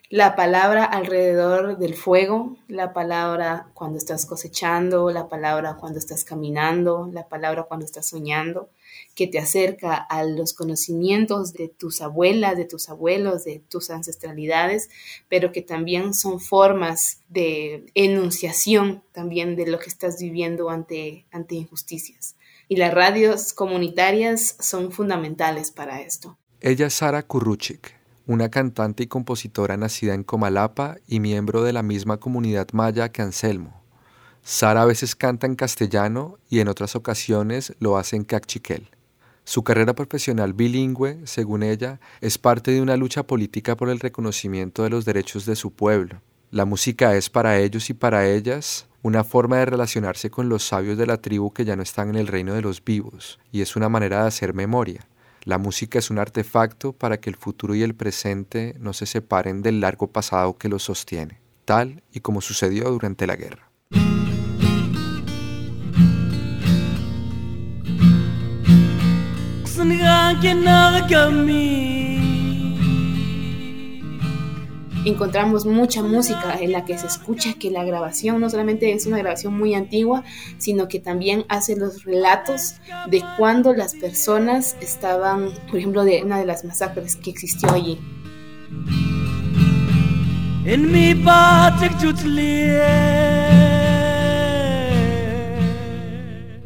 La 0.09 0.35
palabra 0.35 0.83
alrededor 0.83 1.76
del 1.76 1.95
fuego, 1.95 2.57
la 2.66 2.95
palabra 2.95 3.69
cuando 3.75 3.99
estás 3.99 4.25
cosechando, 4.25 5.11
la 5.11 5.28
palabra 5.28 5.76
cuando 5.76 5.99
estás 5.99 6.25
caminando, 6.25 7.11
la 7.12 7.28
palabra 7.28 7.64
cuando 7.64 7.85
estás 7.85 8.07
soñando, 8.07 8.71
que 9.14 9.26
te 9.26 9.38
acerca 9.38 9.94
a 9.94 10.25
los 10.25 10.54
conocimientos 10.54 11.52
de 11.52 11.68
tus 11.68 12.00
abuelas, 12.00 12.56
de 12.56 12.64
tus 12.64 12.88
abuelos, 12.88 13.44
de 13.44 13.62
tus 13.68 13.90
ancestralidades, 13.90 14.90
pero 15.28 15.52
que 15.52 15.62
también 15.62 16.14
son 16.14 16.40
formas 16.40 17.20
de 17.28 17.87
enunciación 17.94 19.02
también 19.12 19.56
de 19.56 19.66
lo 19.66 19.78
que 19.78 19.88
estás 19.88 20.20
viviendo 20.20 20.70
ante, 20.70 21.26
ante 21.30 21.54
injusticias. 21.54 22.37
Y 22.68 22.76
las 22.76 22.94
radios 22.94 23.52
comunitarias 23.52 24.56
son 24.61 24.92
fundamentales 24.92 25.70
para 25.70 26.00
esto. 26.00 26.38
Ella 26.61 26.87
es 26.87 26.94
Sara 26.94 27.22
Kurruchik, 27.22 27.94
una 28.26 28.50
cantante 28.50 29.02
y 29.02 29.06
compositora 29.08 29.76
nacida 29.76 30.14
en 30.14 30.22
Comalapa 30.22 30.96
y 31.06 31.20
miembro 31.20 31.64
de 31.64 31.72
la 31.72 31.82
misma 31.82 32.18
comunidad 32.18 32.68
maya 32.72 33.11
que 33.11 33.20
Anselmo. 33.20 33.82
Sara 34.44 34.82
a 34.82 34.87
veces 34.87 35.14
canta 35.14 35.46
en 35.46 35.54
castellano 35.54 36.38
y 36.50 36.58
en 36.58 36.68
otras 36.68 36.96
ocasiones 36.96 37.75
lo 37.78 37.96
hace 37.96 38.16
en 38.16 38.25
cachiquel. 38.25 38.90
Su 39.44 39.62
carrera 39.62 39.94
profesional 39.94 40.52
bilingüe, 40.52 41.20
según 41.25 41.62
ella, 41.62 42.00
es 42.20 42.38
parte 42.38 42.72
de 42.72 42.82
una 42.82 42.96
lucha 42.96 43.25
política 43.25 43.76
por 43.76 43.88
el 43.88 44.00
reconocimiento 44.00 44.82
de 44.82 44.90
los 44.90 45.04
derechos 45.04 45.46
de 45.46 45.54
su 45.54 45.72
pueblo. 45.72 46.20
La 46.50 46.64
música 46.64 47.16
es 47.16 47.30
para 47.30 47.58
ellos 47.58 47.88
y 47.88 47.94
para 47.94 48.28
ellas 48.28 48.87
una 49.02 49.25
forma 49.25 49.58
de 49.58 49.66
relacionarse 49.66 50.30
con 50.30 50.49
los 50.49 50.64
sabios 50.64 50.99
de 50.99 51.06
la 51.06 51.18
tribu 51.18 51.52
que 51.52 51.64
ya 51.64 51.76
no 51.76 51.82
están 51.82 52.11
en 52.11 52.16
el 52.16 52.26
reino 52.26 52.54
de 52.54 52.62
los 52.62 52.84
vivos, 52.84 53.40
y 53.50 53.62
es 53.62 53.75
una 53.75 53.88
manera 53.88 54.22
de 54.22 54.28
hacer 54.28 54.54
memoria. 54.54 55.06
La 55.44 55.58
música 55.58 55.99
es 55.99 56.11
un 56.11 56.18
artefacto 56.18 56.92
para 56.92 57.18
que 57.18 57.30
el 57.30 57.37
futuro 57.37 57.75
y 57.75 57.82
el 57.82 57.94
presente 57.94 58.76
no 58.78 58.92
se 58.92 59.06
separen 59.06 59.62
del 59.62 59.80
largo 59.80 60.08
pasado 60.08 60.56
que 60.56 60.68
los 60.68 60.84
sostiene, 60.84 61.40
tal 61.64 62.02
y 62.12 62.20
como 62.20 62.40
sucedió 62.40 62.90
durante 62.90 63.26
la 63.26 63.34
guerra. 63.34 63.72
Encontramos 75.05 75.67
mucha 75.67 76.03
música 76.03 76.57
en 76.61 76.71
la 76.71 76.85
que 76.85 76.97
se 76.97 77.09
escucha 77.09 77.55
que 77.55 77.73
la 77.73 77.83
grabación 77.83 78.41
no 78.41 78.49
solamente 78.49 78.93
es 78.93 79.07
una 79.07 79.19
grabación 79.19 79.59
muy 79.59 79.75
antigua, 79.75 80.23
sino 80.59 80.87
que 80.87 81.01
también 81.01 81.45
hace 81.49 81.75
los 81.75 82.05
relatos 82.05 82.77
de 83.11 83.25
cuando 83.37 83.75
las 83.75 83.95
personas 83.95 84.77
estaban, 84.81 85.51
por 85.69 85.79
ejemplo, 85.79 86.05
de 86.05 86.23
una 86.23 86.39
de 86.39 86.47
las 86.47 86.65
masacres 86.65 87.17
que 87.17 87.31
existió 87.31 87.73
allí. 87.73 87.99
En 90.65 90.93
mi 90.93 91.15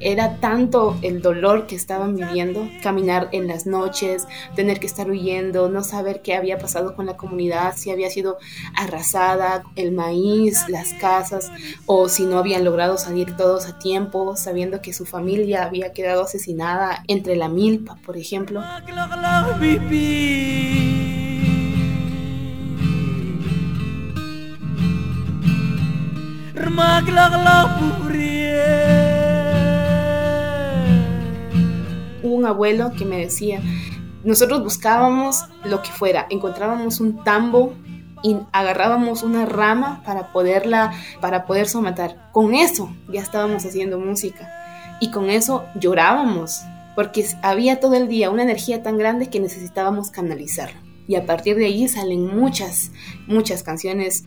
era 0.07 0.37
tanto 0.37 0.97
el 1.03 1.21
dolor 1.21 1.67
que 1.67 1.75
estaban 1.75 2.15
viviendo, 2.15 2.69
caminar 2.81 3.29
en 3.33 3.49
las 3.49 3.67
noches, 3.67 4.29
tener 4.55 4.79
que 4.79 4.87
estar 4.87 5.11
huyendo, 5.11 5.69
no 5.69 5.83
saber 5.83 6.23
qué 6.23 6.37
había 6.37 6.59
pasado 6.59 6.95
con 6.95 7.07
la 7.07 7.17
comunidad, 7.17 7.75
si 7.77 7.91
había 7.91 8.09
sido 8.09 8.39
arrasada 8.77 9.65
el 9.75 9.91
maíz, 9.91 10.69
las 10.69 10.93
casas, 10.95 11.51
o 11.87 12.09
si 12.09 12.25
no 12.25 12.39
habían 12.39 12.65
logrado 12.65 12.99
salir 12.99 13.37
todos 13.37 13.67
a 13.67 13.81
tiempo, 13.81 14.37
sabiendo 14.37 14.81
que 14.81 14.93
su 14.93 15.07
familia 15.07 15.65
había 15.65 15.93
quedado 15.93 16.23
asesinada 16.23 17.03
entre 17.09 17.35
la 17.35 17.49
milpa, 17.49 17.97
por 18.07 18.17
ejemplo. 18.17 18.63
Un 32.35 32.47
abuelo 32.47 32.93
que 32.97 33.05
me 33.05 33.19
decía, 33.19 33.61
nosotros 34.25 34.63
buscábamos 34.63 35.45
lo 35.65 35.83
que 35.83 35.91
fuera, 35.91 36.27
encontrábamos 36.31 37.01
un 37.01 37.23
tambo 37.23 37.75
y 38.23 38.37
agarrábamos 38.53 39.23
una 39.23 39.47
rama 39.47 40.03
para 40.05 40.33
poderla, 40.33 40.93
para 41.21 41.47
poder 41.47 41.69
somatar. 41.69 42.31
Con 42.33 42.55
eso 42.55 42.91
ya 43.09 43.21
estábamos 43.21 43.65
haciendo 43.65 43.99
música 43.99 44.51
y 45.01 45.11
con 45.11 45.31
eso 45.31 45.65
llorábamos 45.79 46.63
porque 46.97 47.27
había 47.43 47.79
todo 47.79 47.95
el 47.95 48.09
día 48.09 48.31
una 48.31 48.43
energía 48.43 48.83
tan 48.83 48.99
grande 48.99 49.29
que 49.29 49.39
necesitábamos 49.39 50.11
canalizar. 50.11 50.71
Y 51.07 51.15
a 51.15 51.25
partir 51.25 51.57
de 51.57 51.67
ahí 51.67 51.87
salen 51.87 52.27
muchas, 52.27 52.91
muchas 53.29 53.63
canciones 53.63 54.25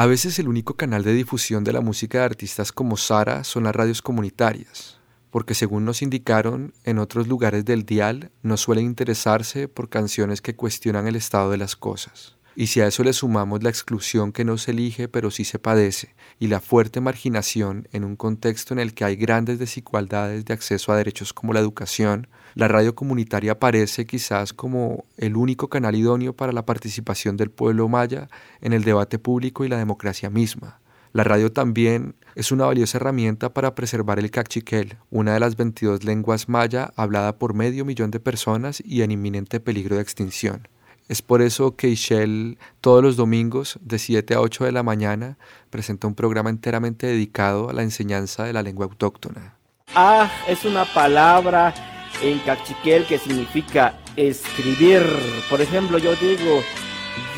A 0.00 0.06
veces 0.06 0.38
el 0.38 0.46
único 0.46 0.74
canal 0.74 1.02
de 1.02 1.12
difusión 1.12 1.64
de 1.64 1.72
la 1.72 1.80
música 1.80 2.18
de 2.18 2.24
artistas 2.26 2.70
como 2.70 2.96
Sara 2.96 3.42
son 3.42 3.64
las 3.64 3.74
radios 3.74 4.00
comunitarias, 4.00 5.00
porque 5.32 5.54
según 5.54 5.84
nos 5.84 6.02
indicaron, 6.02 6.72
en 6.84 7.00
otros 7.00 7.26
lugares 7.26 7.64
del 7.64 7.84
dial 7.84 8.30
no 8.44 8.56
suelen 8.56 8.84
interesarse 8.84 9.66
por 9.66 9.88
canciones 9.88 10.40
que 10.40 10.54
cuestionan 10.54 11.08
el 11.08 11.16
estado 11.16 11.50
de 11.50 11.56
las 11.56 11.74
cosas. 11.74 12.36
Y 12.54 12.68
si 12.68 12.80
a 12.80 12.86
eso 12.86 13.02
le 13.02 13.12
sumamos 13.12 13.64
la 13.64 13.70
exclusión 13.70 14.30
que 14.30 14.44
no 14.44 14.56
se 14.56 14.70
elige 14.70 15.08
pero 15.08 15.32
sí 15.32 15.42
se 15.42 15.58
padece, 15.58 16.14
y 16.38 16.46
la 16.46 16.60
fuerte 16.60 17.00
marginación 17.00 17.88
en 17.90 18.04
un 18.04 18.14
contexto 18.14 18.74
en 18.74 18.78
el 18.78 18.94
que 18.94 19.04
hay 19.04 19.16
grandes 19.16 19.58
desigualdades 19.58 20.44
de 20.44 20.54
acceso 20.54 20.92
a 20.92 20.96
derechos 20.96 21.32
como 21.32 21.54
la 21.54 21.58
educación, 21.58 22.28
la 22.54 22.68
radio 22.68 22.94
comunitaria 22.94 23.52
aparece 23.52 24.06
quizás 24.06 24.52
como 24.52 25.04
el 25.16 25.36
único 25.36 25.68
canal 25.68 25.94
idóneo 25.94 26.32
para 26.32 26.52
la 26.52 26.66
participación 26.66 27.36
del 27.36 27.50
pueblo 27.50 27.88
maya 27.88 28.28
en 28.60 28.72
el 28.72 28.84
debate 28.84 29.18
público 29.18 29.64
y 29.64 29.68
la 29.68 29.78
democracia 29.78 30.30
misma. 30.30 30.80
La 31.12 31.24
radio 31.24 31.50
también 31.50 32.14
es 32.34 32.52
una 32.52 32.66
valiosa 32.66 32.98
herramienta 32.98 33.52
para 33.52 33.74
preservar 33.74 34.18
el 34.18 34.30
cachiquel, 34.30 34.96
una 35.10 35.34
de 35.34 35.40
las 35.40 35.56
22 35.56 36.04
lenguas 36.04 36.48
maya 36.48 36.92
hablada 36.96 37.38
por 37.38 37.54
medio 37.54 37.84
millón 37.84 38.10
de 38.10 38.20
personas 38.20 38.82
y 38.84 39.02
en 39.02 39.10
inminente 39.10 39.58
peligro 39.58 39.96
de 39.96 40.02
extinción. 40.02 40.68
Es 41.08 41.22
por 41.22 41.40
eso 41.40 41.74
que 41.74 41.88
Ishel 41.88 42.58
todos 42.82 43.02
los 43.02 43.16
domingos 43.16 43.78
de 43.80 43.98
7 43.98 44.34
a 44.34 44.40
8 44.42 44.66
de 44.66 44.72
la 44.72 44.82
mañana 44.82 45.38
presenta 45.70 46.06
un 46.06 46.14
programa 46.14 46.50
enteramente 46.50 47.06
dedicado 47.06 47.70
a 47.70 47.72
la 47.72 47.82
enseñanza 47.82 48.44
de 48.44 48.52
la 48.52 48.62
lengua 48.62 48.84
autóctona. 48.84 49.54
Ah, 49.94 50.30
es 50.46 50.66
una 50.66 50.84
palabra 50.84 51.74
en 52.22 52.38
cachiquel 52.40 53.04
que 53.06 53.18
significa 53.18 53.94
escribir. 54.16 55.02
Por 55.48 55.60
ejemplo, 55.60 55.98
yo 55.98 56.14
digo, 56.16 56.62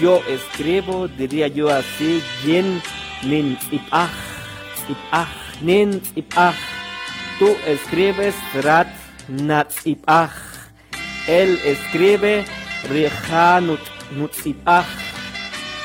yo 0.01 0.23
escribo, 0.29 1.09
diría 1.09 1.49
yo 1.49 1.69
así, 1.71 2.23
yen 2.45 2.83
nin 3.23 3.59
ipah, 3.71 4.11
ipah, 4.89 5.29
nin 5.61 6.01
ipah. 6.17 6.55
Tú 7.39 7.57
escribes 7.67 8.35
rat 8.63 8.89
nat 9.29 9.71
ipah. 9.85 10.31
Él 11.27 11.59
escribe 11.65 12.45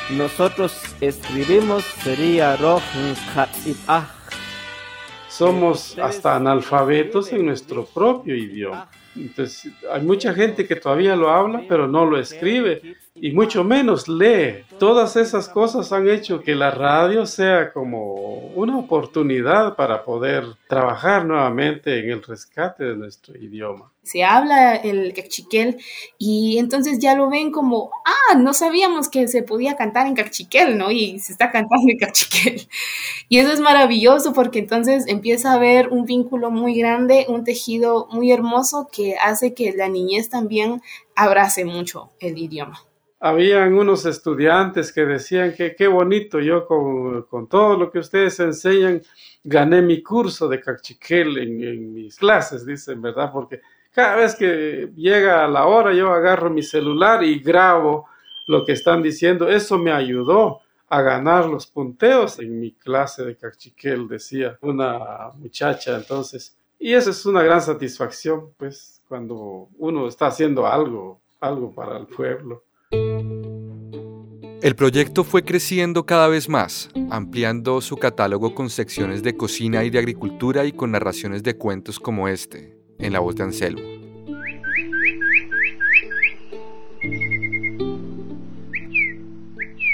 nosotros 0.10 0.74
escribimos 1.02 1.84
sería 2.04 2.56
Somos 5.38 5.98
hasta 6.00 6.38
analfabetos 6.38 7.34
en 7.34 7.46
nuestro 7.46 7.86
propio 7.86 8.36
idioma. 8.36 8.89
Entonces, 9.18 9.70
hay 9.92 10.01
mucha 10.01 10.34
gente 10.34 10.65
que 10.65 10.77
todavía 10.77 11.13
lo 11.15 11.30
habla, 11.30 11.63
pero 11.68 11.88
no 11.88 12.06
lo 12.06 12.18
escribe 12.18 12.96
y 13.15 13.31
mucho 13.31 13.63
menos 13.63 14.10
lee. 14.10 14.65
Todas 14.77 15.15
esas 15.15 15.48
cosas 15.48 15.93
han 15.93 16.10
hecho 16.10 16.41
que 16.41 16.53
la 16.53 16.69
radio 16.69 17.25
sea 17.25 17.72
como 17.72 18.13
una 18.55 18.77
oportunidad 18.77 19.75
para 19.77 20.03
poder 20.03 20.43
trabajar 20.67 21.25
nuevamente 21.25 21.98
en 22.00 22.10
el 22.10 22.22
rescate 22.22 22.84
de 22.84 22.98
nuestro 22.98 23.38
idioma. 23.38 23.89
Se 24.03 24.24
habla 24.24 24.75
el 24.75 25.13
cachiquel 25.13 25.77
y 26.17 26.57
entonces 26.57 27.00
ya 27.00 27.15
lo 27.15 27.29
ven 27.29 27.51
como, 27.51 27.89
ah, 28.05 28.36
no 28.36 28.53
sabíamos 28.53 29.07
que 29.07 29.29
se 29.29 29.43
podía 29.43 29.77
cantar 29.77 30.07
en 30.07 30.15
cachiquel, 30.15 30.77
¿no? 30.77 30.91
Y 30.91 31.17
se 31.19 31.31
está 31.31 31.51
cantando 31.51 31.89
en 31.89 31.98
cachiquel. 31.98 32.67
Y 33.27 33.39
eso 33.39 33.51
es 33.51 33.60
maravilloso 33.60 34.34
porque 34.34 34.60
entonces 34.60 35.05
empieza 35.07 35.51
a 35.51 35.55
haber 35.55 35.88
un 35.88 36.05
vínculo 36.05 36.51
muy 36.51 36.77
grande, 36.77 37.25
un 37.27 37.43
tejido 37.43 38.07
muy 38.12 38.31
hermoso 38.31 38.88
que 38.91 39.15
hace 39.15 39.55
que 39.55 39.74
la 39.74 39.89
niñez 39.89 40.29
también 40.29 40.84
abrace 41.15 41.65
mucho 41.65 42.12
el 42.19 42.38
idioma 42.38 42.86
habían 43.25 43.74
unos 43.74 44.05
estudiantes 44.05 44.94
que 44.94 45.03
decían 45.03 45.55
que 45.55 45.75
qué 45.75 45.88
bonito, 45.88 46.39
yo 46.39 46.67
con, 46.67 47.48
todo 47.50 47.75
lo 47.75 47.89
que 47.91 47.98
ustedes 47.98 48.39
enseñan, 48.39 49.01
gané 49.44 49.82
mi 49.82 50.03
curso 50.03 50.48
de 50.48 50.62
cachiquel 50.62 51.39
en, 51.39 51.91
mis 51.91 52.17
clases, 52.17 52.67
dicen, 52.67 53.01
¿verdad? 53.01 53.32
Porque 53.34 53.62
cada 53.91 54.17
vez 54.17 54.36
que 54.36 54.91
llega 54.96 55.48
la 55.48 55.65
hora 55.65 55.91
yo 55.91 56.13
agarro 56.13 56.51
mi 56.51 56.62
celular 56.62 57.24
y 57.24 57.39
grabo 57.39 58.08
lo 58.46 58.63
que 58.63 58.74
están 58.74 59.01
diciendo. 59.01 59.50
Eso 59.50 59.79
me 59.79 59.91
ayudó 59.91 60.60
a 60.88 61.01
ganar 61.01 61.48
los 61.48 61.65
punteos 61.65 62.38
en 62.38 62.60
mi 62.60 62.74
clase 62.74 63.25
de 63.25 63.36
cachiquel, 63.36 64.08
decía 64.08 64.60
una 64.62 65.32
muchacha. 65.36 65.96
Entonces, 65.96 66.55
y 66.77 66.94
esa 66.94 67.09
es 67.09 67.25
una 67.25 67.42
gran 67.42 67.61
satisfacción, 67.61 68.51
pues, 68.55 69.01
cuando 69.07 69.68
uno 69.79 70.07
está 70.07 70.27
haciendo 70.27 70.68
algo, 70.68 71.22
algo 71.40 71.74
para 71.74 71.98
el 71.98 72.05
pueblo. 72.05 72.61
El 74.66 74.75
proyecto 74.75 75.24
fue 75.24 75.44
creciendo 75.44 76.08
cada 76.08 76.28
vez 76.28 76.50
más, 76.50 76.90
ampliando 77.12 77.82
su 77.82 77.98
catálogo 77.98 78.56
con 78.56 78.72
secciones 78.72 79.22
de 79.22 79.38
cocina 79.38 79.84
y 79.84 79.92
de 79.92 80.00
agricultura 80.00 80.66
y 80.66 80.72
con 80.72 80.92
narraciones 80.92 81.44
de 81.44 81.56
cuentos 81.56 82.00
como 82.00 82.28
este, 82.28 82.75
en 82.98 83.14
la 83.14 83.20
voz 83.20 83.36
de 83.36 83.44
Anselmo. 83.44 83.96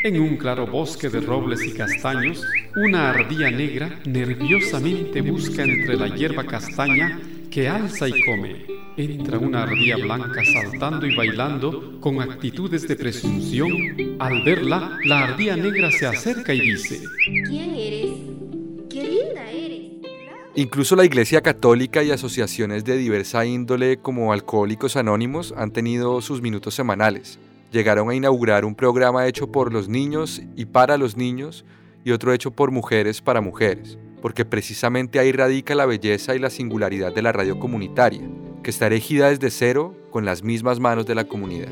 En 0.04 0.20
un 0.20 0.38
claro 0.38 0.66
bosque 0.66 1.10
de 1.10 1.20
robles 1.20 1.64
y 1.64 1.74
castaños, 1.74 2.42
una 2.76 3.10
ardilla 3.10 3.52
negra 3.52 4.00
nerviosamente 4.06 5.22
busca 5.22 5.64
entre 5.64 5.98
la 5.98 6.08
hierba 6.16 6.46
castaña 6.46 7.20
que 7.52 7.68
alza 7.68 8.08
y 8.08 8.24
come. 8.24 8.71
Entra 8.98 9.38
una 9.38 9.64
ardilla 9.64 9.96
blanca 9.96 10.42
saltando 10.44 11.06
y 11.06 11.16
bailando 11.16 12.00
con 12.02 12.20
actitudes 12.22 12.88
de 12.88 12.96
presunción. 12.98 13.72
Al 14.20 14.44
verla, 14.44 14.98
la 15.06 15.24
ardilla 15.24 15.56
negra 15.56 15.92
se 15.92 16.06
acerca 16.06 16.54
y 16.54 16.60
dice, 16.60 17.02
¿Quién 17.48 17.74
eres? 17.76 18.10
¡Qué 18.90 19.04
linda 19.04 19.50
eres! 19.50 19.92
Incluso 20.56 20.98
la 20.98 21.06
Iglesia 21.06 21.42
Católica 21.42 22.04
y 22.04 22.12
asociaciones 22.12 22.84
de 22.84 22.98
diversa 22.98 23.46
índole 23.46 23.98
como 23.98 24.34
Alcohólicos 24.34 24.98
Anónimos 24.98 25.54
han 25.56 25.72
tenido 25.72 26.22
sus 26.22 26.42
minutos 26.42 26.76
semanales. 26.76 27.40
Llegaron 27.72 28.10
a 28.10 28.16
inaugurar 28.16 28.66
un 28.66 28.76
programa 28.76 29.26
hecho 29.28 29.50
por 29.50 29.72
los 29.72 29.88
niños 29.88 30.42
y 30.58 30.66
para 30.66 30.98
los 30.98 31.16
niños 31.16 31.64
y 32.04 32.12
otro 32.12 32.34
hecho 32.34 32.52
por 32.52 32.72
mujeres 32.72 33.22
para 33.22 33.40
mujeres 33.40 33.98
porque 34.22 34.46
precisamente 34.46 35.20
ahí 35.20 35.32
radica 35.32 35.76
la 35.76 35.86
belleza 35.86 36.36
y 36.36 36.40
la 36.40 36.50
singularidad 36.50 37.14
de 37.14 37.22
la 37.22 37.32
radio 37.32 37.60
comunitaria, 37.60 38.22
que 38.64 38.70
está 38.70 38.88
erigida 38.88 39.30
desde 39.30 39.50
cero 39.50 39.96
con 40.10 40.26
las 40.26 40.44
mismas 40.44 40.80
manos 40.80 41.06
de 41.06 41.16
la 41.16 41.26
comunidad. 41.26 41.72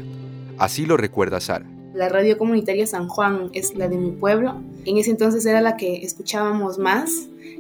Así 0.58 0.86
lo 0.86 0.98
recuerda 0.98 1.40
Sara. 1.40 1.66
La 1.94 2.08
radio 2.10 2.38
comunitaria 2.38 2.86
San 2.86 3.08
Juan 3.08 3.50
es 3.54 3.76
la 3.76 3.88
de 3.88 3.98
mi 3.98 4.12
pueblo. 4.12 4.62
En 4.86 4.98
ese 4.98 5.12
entonces 5.12 5.46
era 5.46 5.62
la 5.62 5.76
que 5.76 5.98
escuchábamos 5.98 6.78
más 6.78 7.12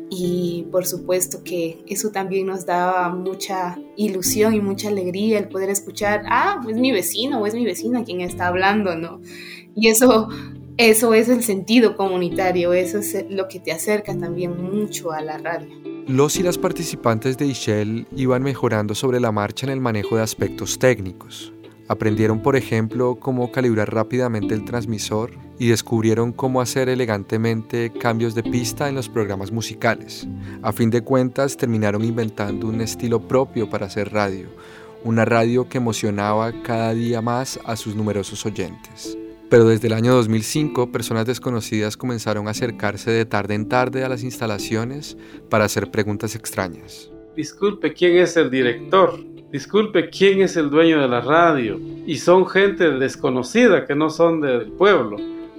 y 0.09 0.67
por 0.71 0.85
supuesto 0.85 1.43
que 1.43 1.83
eso 1.87 2.11
también 2.11 2.47
nos 2.47 2.65
daba 2.65 3.09
mucha 3.09 3.77
ilusión 3.95 4.53
y 4.53 4.61
mucha 4.61 4.89
alegría 4.89 5.39
el 5.39 5.49
poder 5.49 5.69
escuchar, 5.69 6.23
ah, 6.29 6.59
pues 6.63 6.77
mi 6.77 6.91
vecino 6.91 7.41
o 7.41 7.47
es 7.47 7.53
mi 7.53 7.65
vecina 7.65 8.03
quien 8.03 8.21
está 8.21 8.47
hablando, 8.47 8.95
¿no? 8.95 9.21
Y 9.75 9.87
eso 9.87 10.29
eso 10.79 11.13
es 11.13 11.27
el 11.27 11.43
sentido 11.43 11.97
comunitario, 11.97 12.71
eso 12.71 12.99
es 12.99 13.25
lo 13.29 13.49
que 13.49 13.59
te 13.59 13.73
acerca 13.73 14.17
también 14.17 14.55
mucho 14.63 15.11
a 15.11 15.19
la 15.19 15.37
radio. 15.37 15.88
Los 16.09 16.37
y 16.37 16.41
las 16.41 16.57
participantes 16.57 17.37
de 17.37 17.45
Ishel 17.45 18.07
iban 18.15 18.41
mejorando 18.41 18.95
sobre 18.95 19.19
la 19.19 19.31
marcha 19.31 19.67
en 19.67 19.71
el 19.71 19.79
manejo 19.79 20.15
de 20.15 20.23
aspectos 20.23 20.79
técnicos. 20.79 21.53
Aprendieron, 21.87 22.41
por 22.41 22.55
ejemplo, 22.55 23.19
cómo 23.19 23.51
calibrar 23.51 23.93
rápidamente 23.93 24.55
el 24.55 24.65
transmisor 24.65 25.29
y 25.59 25.67
descubrieron 25.67 26.31
cómo 26.31 26.61
hacer 26.61 26.89
elegantemente 26.89 27.91
cambios 27.91 28.33
de 28.33 28.41
pista 28.41 28.89
en 28.89 28.95
los 28.95 29.07
programas 29.07 29.51
musicales. 29.51 30.27
A 30.63 30.71
fin 30.73 30.89
de 30.89 31.01
cuentas, 31.01 31.57
terminaron 31.57 32.03
inventando 32.03 32.65
un 32.65 32.81
estilo 32.81 33.19
propio 33.27 33.69
para 33.69 33.85
hacer 33.85 34.11
radio, 34.11 34.47
una 35.03 35.25
radio 35.25 35.69
que 35.69 35.77
emocionaba 35.77 36.51
cada 36.63 36.91
día 36.95 37.21
más 37.21 37.59
a 37.65 37.75
sus 37.75 37.95
numerosos 37.95 38.43
oyentes. 38.47 39.15
Pero 39.49 39.65
desde 39.65 39.87
el 39.87 39.93
año 39.93 40.13
2005, 40.13 40.91
personas 40.91 41.25
desconocidas 41.25 41.97
comenzaron 41.97 42.47
a 42.47 42.51
acercarse 42.51 43.09
de 43.09 43.25
tarde 43.25 43.55
en 43.55 43.67
tarde 43.67 44.03
a 44.03 44.09
las 44.09 44.23
instalaciones 44.23 45.17
para 45.49 45.65
hacer 45.65 45.89
preguntas 45.89 46.35
extrañas. 46.35 47.11
Disculpe, 47.35 47.93
¿quién 47.93 48.17
es 48.17 48.37
el 48.37 48.51
director? 48.51 49.19
Disculpe, 49.51 50.11
¿quién 50.11 50.41
es 50.41 50.55
el 50.55 50.69
dueño 50.69 51.01
de 51.01 51.07
la 51.07 51.21
radio? 51.21 51.79
Y 52.05 52.17
son 52.17 52.45
gente 52.45 52.91
desconocida 52.91 53.87
que 53.87 53.95
no 53.95 54.11
son 54.11 54.39
del 54.41 54.71
pueblo. 54.73 55.17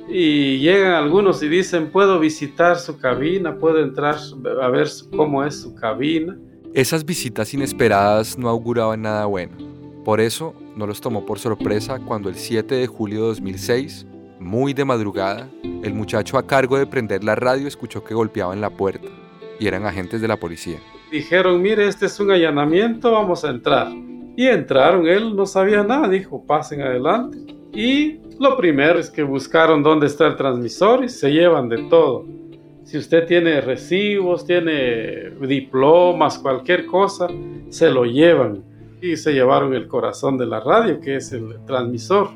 Y 0.08 0.58
llegan 0.58 0.92
algunos 0.92 1.42
y 1.42 1.48
dicen, 1.48 1.90
puedo 1.90 2.20
visitar 2.20 2.78
su 2.78 2.96
cabina, 2.98 3.56
puedo 3.56 3.82
entrar 3.82 4.16
a 4.62 4.68
ver 4.68 4.88
cómo 5.16 5.44
es 5.44 5.62
su 5.62 5.74
cabina. 5.74 6.38
Esas 6.74 7.04
visitas 7.04 7.52
inesperadas 7.54 8.38
no 8.38 8.48
auguraban 8.48 9.02
nada 9.02 9.26
bueno 9.26 9.70
por 10.04 10.20
eso 10.20 10.54
no 10.80 10.86
los 10.86 11.02
tomó 11.02 11.26
por 11.26 11.38
sorpresa 11.38 12.00
cuando 12.00 12.30
el 12.30 12.36
7 12.36 12.74
de 12.74 12.86
julio 12.86 13.20
de 13.20 13.26
2006, 13.28 14.06
muy 14.38 14.72
de 14.72 14.86
madrugada, 14.86 15.46
el 15.62 15.92
muchacho 15.92 16.38
a 16.38 16.46
cargo 16.46 16.78
de 16.78 16.86
prender 16.86 17.22
la 17.22 17.34
radio 17.34 17.68
escuchó 17.68 18.02
que 18.02 18.14
golpeaban 18.14 18.62
la 18.62 18.70
puerta 18.70 19.06
y 19.58 19.66
eran 19.66 19.84
agentes 19.84 20.22
de 20.22 20.28
la 20.28 20.38
policía. 20.38 20.78
Dijeron, 21.12 21.60
mire, 21.60 21.86
este 21.86 22.06
es 22.06 22.18
un 22.18 22.30
allanamiento, 22.30 23.12
vamos 23.12 23.44
a 23.44 23.50
entrar. 23.50 23.88
Y 24.36 24.46
entraron, 24.46 25.06
él 25.06 25.36
no 25.36 25.44
sabía 25.44 25.82
nada, 25.82 26.08
dijo, 26.08 26.46
pasen 26.46 26.80
adelante. 26.80 27.36
Y 27.74 28.20
lo 28.38 28.56
primero 28.56 28.98
es 28.98 29.10
que 29.10 29.22
buscaron 29.22 29.82
dónde 29.82 30.06
está 30.06 30.28
el 30.28 30.36
transmisor 30.36 31.04
y 31.04 31.10
se 31.10 31.30
llevan 31.30 31.68
de 31.68 31.76
todo. 31.90 32.24
Si 32.84 32.96
usted 32.96 33.26
tiene 33.26 33.60
recibos, 33.60 34.46
tiene 34.46 35.30
diplomas, 35.46 36.38
cualquier 36.38 36.86
cosa, 36.86 37.28
se 37.68 37.90
lo 37.90 38.06
llevan 38.06 38.69
y 39.00 39.16
se 39.16 39.32
llevaron 39.32 39.74
el 39.74 39.88
corazón 39.88 40.36
de 40.36 40.46
la 40.46 40.60
radio, 40.60 41.00
que 41.00 41.16
es 41.16 41.32
el 41.32 41.64
transmisor. 41.64 42.30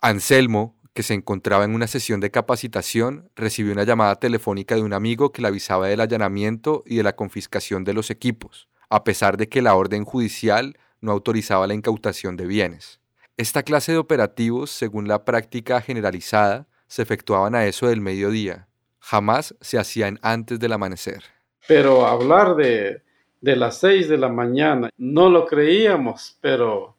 Anselmo, 0.00 0.76
que 0.92 1.02
se 1.02 1.14
encontraba 1.14 1.64
en 1.64 1.74
una 1.74 1.86
sesión 1.86 2.20
de 2.20 2.30
capacitación, 2.30 3.30
recibió 3.34 3.72
una 3.72 3.84
llamada 3.84 4.16
telefónica 4.16 4.74
de 4.74 4.82
un 4.82 4.92
amigo 4.92 5.32
que 5.32 5.42
le 5.42 5.48
avisaba 5.48 5.88
del 5.88 6.00
allanamiento 6.00 6.84
y 6.86 6.96
de 6.96 7.02
la 7.02 7.16
confiscación 7.16 7.84
de 7.84 7.94
los 7.94 8.10
equipos, 8.10 8.68
a 8.90 9.02
pesar 9.02 9.36
de 9.36 9.48
que 9.48 9.62
la 9.62 9.74
orden 9.74 10.04
judicial 10.04 10.78
no 11.00 11.12
autorizaba 11.12 11.66
la 11.66 11.74
incautación 11.74 12.36
de 12.36 12.46
bienes. 12.46 13.00
Esta 13.36 13.62
clase 13.62 13.92
de 13.92 13.98
operativos, 13.98 14.70
según 14.70 15.08
la 15.08 15.24
práctica 15.24 15.80
generalizada, 15.80 16.68
se 16.86 17.02
efectuaban 17.02 17.54
a 17.54 17.66
eso 17.66 17.88
del 17.88 18.00
mediodía. 18.00 18.68
Jamás 19.00 19.56
se 19.60 19.78
hacían 19.78 20.20
antes 20.22 20.60
del 20.60 20.72
amanecer. 20.72 21.24
Pero 21.66 22.06
hablar 22.06 22.56
de, 22.56 23.02
de 23.40 23.56
las 23.56 23.78
seis 23.78 24.08
de 24.08 24.18
la 24.18 24.28
mañana, 24.28 24.90
no 24.96 25.28
lo 25.28 25.46
creíamos, 25.46 26.38
pero 26.40 26.96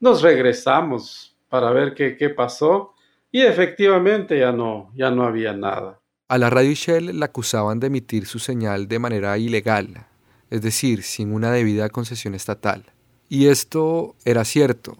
nos 0.00 0.22
regresamos 0.22 1.36
para 1.48 1.70
ver 1.70 1.94
qué, 1.94 2.16
qué 2.16 2.30
pasó 2.30 2.94
y 3.32 3.42
efectivamente 3.42 4.38
ya 4.38 4.52
no, 4.52 4.90
ya 4.94 5.10
no 5.10 5.24
había 5.24 5.52
nada. 5.52 6.00
A 6.28 6.38
la 6.38 6.50
radio 6.50 6.72
Shell 6.72 7.18
la 7.18 7.26
acusaban 7.26 7.80
de 7.80 7.86
emitir 7.86 8.26
su 8.26 8.38
señal 8.38 8.88
de 8.88 8.98
manera 8.98 9.38
ilegal, 9.38 10.06
es 10.50 10.60
decir, 10.62 11.02
sin 11.02 11.32
una 11.32 11.50
debida 11.52 11.88
concesión 11.88 12.34
estatal. 12.34 12.84
Y 13.28 13.46
esto 13.46 14.16
era 14.24 14.44
cierto, 14.44 14.96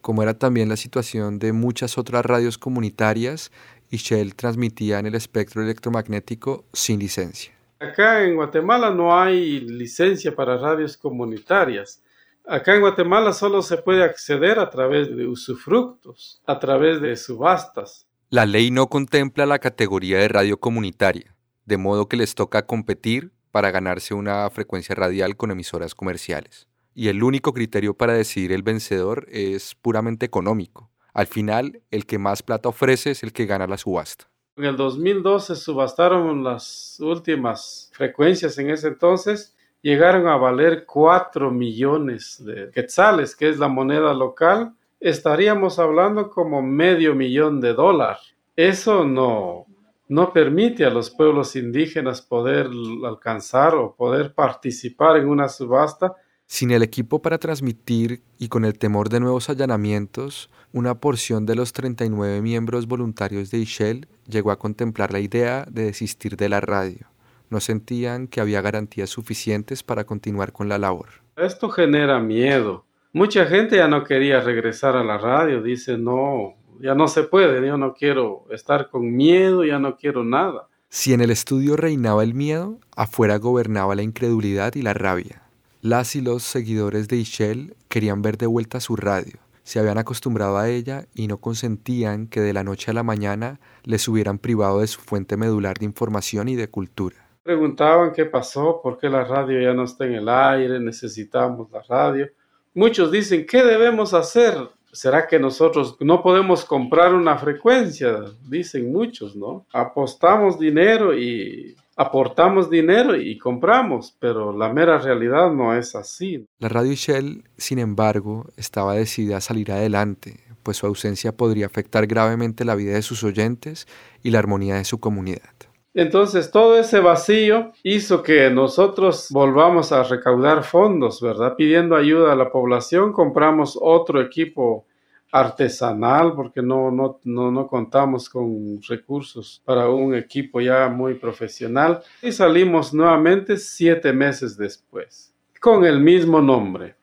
como 0.00 0.22
era 0.22 0.38
también 0.38 0.68
la 0.68 0.76
situación 0.76 1.38
de 1.38 1.52
muchas 1.52 1.98
otras 1.98 2.24
radios 2.24 2.58
comunitarias 2.58 3.50
y 3.90 3.96
Shell 3.98 4.34
transmitía 4.34 4.98
en 4.98 5.06
el 5.06 5.14
espectro 5.14 5.62
electromagnético 5.62 6.64
sin 6.72 7.00
licencia. 7.00 7.57
Acá 7.80 8.24
en 8.24 8.34
Guatemala 8.34 8.90
no 8.90 9.18
hay 9.18 9.60
licencia 9.60 10.34
para 10.34 10.58
radios 10.58 10.96
comunitarias. 10.96 12.02
Acá 12.46 12.74
en 12.74 12.80
Guatemala 12.80 13.32
solo 13.32 13.62
se 13.62 13.76
puede 13.76 14.02
acceder 14.02 14.58
a 14.58 14.70
través 14.70 15.14
de 15.14 15.26
usufructos, 15.26 16.40
a 16.46 16.58
través 16.58 17.00
de 17.00 17.16
subastas. 17.16 18.06
La 18.30 18.46
ley 18.46 18.70
no 18.70 18.88
contempla 18.88 19.46
la 19.46 19.58
categoría 19.58 20.18
de 20.18 20.28
radio 20.28 20.58
comunitaria, 20.58 21.34
de 21.66 21.76
modo 21.76 22.08
que 22.08 22.16
les 22.16 22.34
toca 22.34 22.66
competir 22.66 23.32
para 23.50 23.70
ganarse 23.70 24.14
una 24.14 24.48
frecuencia 24.50 24.94
radial 24.94 25.36
con 25.36 25.50
emisoras 25.50 25.94
comerciales 25.94 26.68
y 26.98 27.06
el 27.06 27.22
único 27.22 27.52
criterio 27.52 27.94
para 27.94 28.12
decidir 28.12 28.50
el 28.50 28.64
vencedor 28.64 29.28
es 29.30 29.76
puramente 29.76 30.26
económico. 30.26 30.90
Al 31.14 31.28
final, 31.28 31.80
el 31.92 32.06
que 32.06 32.18
más 32.18 32.42
plata 32.42 32.70
ofrece 32.70 33.12
es 33.12 33.22
el 33.22 33.32
que 33.32 33.46
gana 33.46 33.68
la 33.68 33.78
subasta. 33.78 34.28
En 34.58 34.64
el 34.64 34.76
2012 34.76 35.54
subastaron 35.54 36.42
las 36.42 36.98
últimas 36.98 37.92
frecuencias 37.92 38.58
en 38.58 38.70
ese 38.70 38.88
entonces, 38.88 39.54
llegaron 39.82 40.26
a 40.26 40.36
valer 40.36 40.84
4 40.84 41.52
millones 41.52 42.42
de 42.44 42.68
quetzales, 42.72 43.36
que 43.36 43.50
es 43.50 43.60
la 43.60 43.68
moneda 43.68 44.12
local. 44.12 44.74
Estaríamos 44.98 45.78
hablando 45.78 46.28
como 46.28 46.60
medio 46.60 47.14
millón 47.14 47.60
de 47.60 47.72
dólares. 47.72 48.34
Eso 48.56 49.04
no, 49.04 49.66
no 50.08 50.32
permite 50.32 50.84
a 50.84 50.90
los 50.90 51.08
pueblos 51.08 51.54
indígenas 51.54 52.20
poder 52.20 52.68
alcanzar 53.06 53.76
o 53.76 53.94
poder 53.94 54.34
participar 54.34 55.18
en 55.18 55.28
una 55.28 55.48
subasta 55.48 56.16
sin 56.48 56.70
el 56.70 56.82
equipo 56.82 57.20
para 57.20 57.38
transmitir 57.38 58.22
y 58.38 58.48
con 58.48 58.64
el 58.64 58.78
temor 58.78 59.10
de 59.10 59.20
nuevos 59.20 59.50
allanamientos, 59.50 60.48
una 60.72 60.98
porción 60.98 61.44
de 61.44 61.54
los 61.54 61.74
39 61.74 62.40
miembros 62.40 62.88
voluntarios 62.88 63.50
de 63.50 63.58
Ishel 63.58 64.08
llegó 64.28 64.50
a 64.50 64.58
contemplar 64.58 65.12
la 65.12 65.20
idea 65.20 65.66
de 65.70 65.84
desistir 65.84 66.36
de 66.36 66.48
la 66.48 66.60
radio. 66.60 67.06
No 67.50 67.60
sentían 67.60 68.28
que 68.28 68.40
había 68.40 68.60
garantías 68.60 69.10
suficientes 69.10 69.82
para 69.82 70.04
continuar 70.04 70.52
con 70.52 70.68
la 70.68 70.78
labor. 70.78 71.08
Esto 71.36 71.70
genera 71.70 72.20
miedo. 72.20 72.84
Mucha 73.12 73.46
gente 73.46 73.76
ya 73.76 73.88
no 73.88 74.04
quería 74.04 74.40
regresar 74.40 74.96
a 74.96 75.02
la 75.02 75.16
radio. 75.16 75.62
Dice, 75.62 75.96
no, 75.96 76.54
ya 76.80 76.94
no 76.94 77.08
se 77.08 77.22
puede, 77.22 77.66
yo 77.66 77.78
no 77.78 77.94
quiero 77.94 78.44
estar 78.50 78.90
con 78.90 79.16
miedo, 79.16 79.64
ya 79.64 79.78
no 79.78 79.96
quiero 79.96 80.24
nada. 80.24 80.68
Si 80.90 81.12
en 81.12 81.20
el 81.20 81.30
estudio 81.30 81.76
reinaba 81.76 82.22
el 82.22 82.34
miedo, 82.34 82.78
afuera 82.96 83.36
gobernaba 83.38 83.94
la 83.94 84.02
incredulidad 84.02 84.74
y 84.74 84.82
la 84.82 84.94
rabia. 84.94 85.42
Las 85.80 86.16
y 86.16 86.20
los 86.20 86.42
seguidores 86.42 87.08
de 87.08 87.16
Ishel 87.16 87.76
querían 87.88 88.22
ver 88.22 88.36
de 88.36 88.46
vuelta 88.46 88.80
su 88.80 88.96
radio. 88.96 89.38
Se 89.68 89.78
habían 89.78 89.98
acostumbrado 89.98 90.56
a 90.56 90.70
ella 90.70 91.08
y 91.14 91.26
no 91.26 91.42
consentían 91.42 92.26
que 92.28 92.40
de 92.40 92.54
la 92.54 92.64
noche 92.64 92.90
a 92.90 92.94
la 92.94 93.02
mañana 93.02 93.60
les 93.84 94.08
hubieran 94.08 94.38
privado 94.38 94.80
de 94.80 94.86
su 94.86 94.98
fuente 94.98 95.36
medular 95.36 95.76
de 95.76 95.84
información 95.84 96.48
y 96.48 96.56
de 96.56 96.70
cultura. 96.70 97.16
Preguntaban 97.42 98.14
qué 98.14 98.24
pasó, 98.24 98.80
por 98.82 98.96
qué 98.96 99.10
la 99.10 99.24
radio 99.24 99.60
ya 99.60 99.74
no 99.74 99.84
está 99.84 100.06
en 100.06 100.14
el 100.14 100.28
aire, 100.30 100.80
necesitamos 100.80 101.70
la 101.70 101.82
radio. 101.82 102.30
Muchos 102.72 103.12
dicen, 103.12 103.44
¿qué 103.44 103.62
debemos 103.62 104.14
hacer? 104.14 104.54
¿Será 104.90 105.26
que 105.26 105.38
nosotros 105.38 105.98
no 106.00 106.22
podemos 106.22 106.64
comprar 106.64 107.14
una 107.14 107.36
frecuencia? 107.36 108.20
Dicen 108.48 108.90
muchos, 108.90 109.36
¿no? 109.36 109.66
Apostamos 109.70 110.58
dinero 110.58 111.14
y 111.14 111.76
aportamos 111.98 112.70
dinero 112.70 113.16
y 113.16 113.36
compramos, 113.36 114.16
pero 114.20 114.56
la 114.56 114.72
mera 114.72 114.98
realidad 114.98 115.52
no 115.52 115.76
es 115.76 115.96
así. 115.96 116.46
La 116.60 116.68
radio 116.68 116.92
Shell, 116.94 117.42
sin 117.56 117.80
embargo, 117.80 118.46
estaba 118.56 118.94
decidida 118.94 119.38
a 119.38 119.40
salir 119.40 119.72
adelante, 119.72 120.40
pues 120.62 120.76
su 120.76 120.86
ausencia 120.86 121.36
podría 121.36 121.66
afectar 121.66 122.06
gravemente 122.06 122.64
la 122.64 122.76
vida 122.76 122.94
de 122.94 123.02
sus 123.02 123.24
oyentes 123.24 123.88
y 124.22 124.30
la 124.30 124.38
armonía 124.38 124.76
de 124.76 124.84
su 124.84 125.00
comunidad. 125.00 125.50
Entonces 125.92 126.52
todo 126.52 126.78
ese 126.78 127.00
vacío 127.00 127.72
hizo 127.82 128.22
que 128.22 128.48
nosotros 128.50 129.26
volvamos 129.30 129.90
a 129.90 130.04
recaudar 130.04 130.62
fondos, 130.62 131.20
¿verdad? 131.20 131.56
Pidiendo 131.56 131.96
ayuda 131.96 132.32
a 132.32 132.36
la 132.36 132.52
población, 132.52 133.12
compramos 133.12 133.76
otro 133.80 134.20
equipo 134.20 134.86
artesanal 135.30 136.34
porque 136.34 136.62
no, 136.62 136.90
no, 136.90 137.20
no, 137.24 137.50
no, 137.50 137.66
contamos 137.66 138.28
con 138.28 138.80
recursos 138.88 139.62
para 139.64 139.88
un 139.88 140.14
equipo 140.14 140.60
ya 140.60 140.88
muy 140.88 141.14
profesional 141.14 142.00
y 142.22 142.32
salimos 142.32 142.94
nuevamente 142.94 143.56
siete 143.56 144.12
meses 144.12 144.56
después 144.56 145.34
con 145.60 145.84
el 145.84 146.00
mismo 146.00 146.40
nombre. 146.40 146.94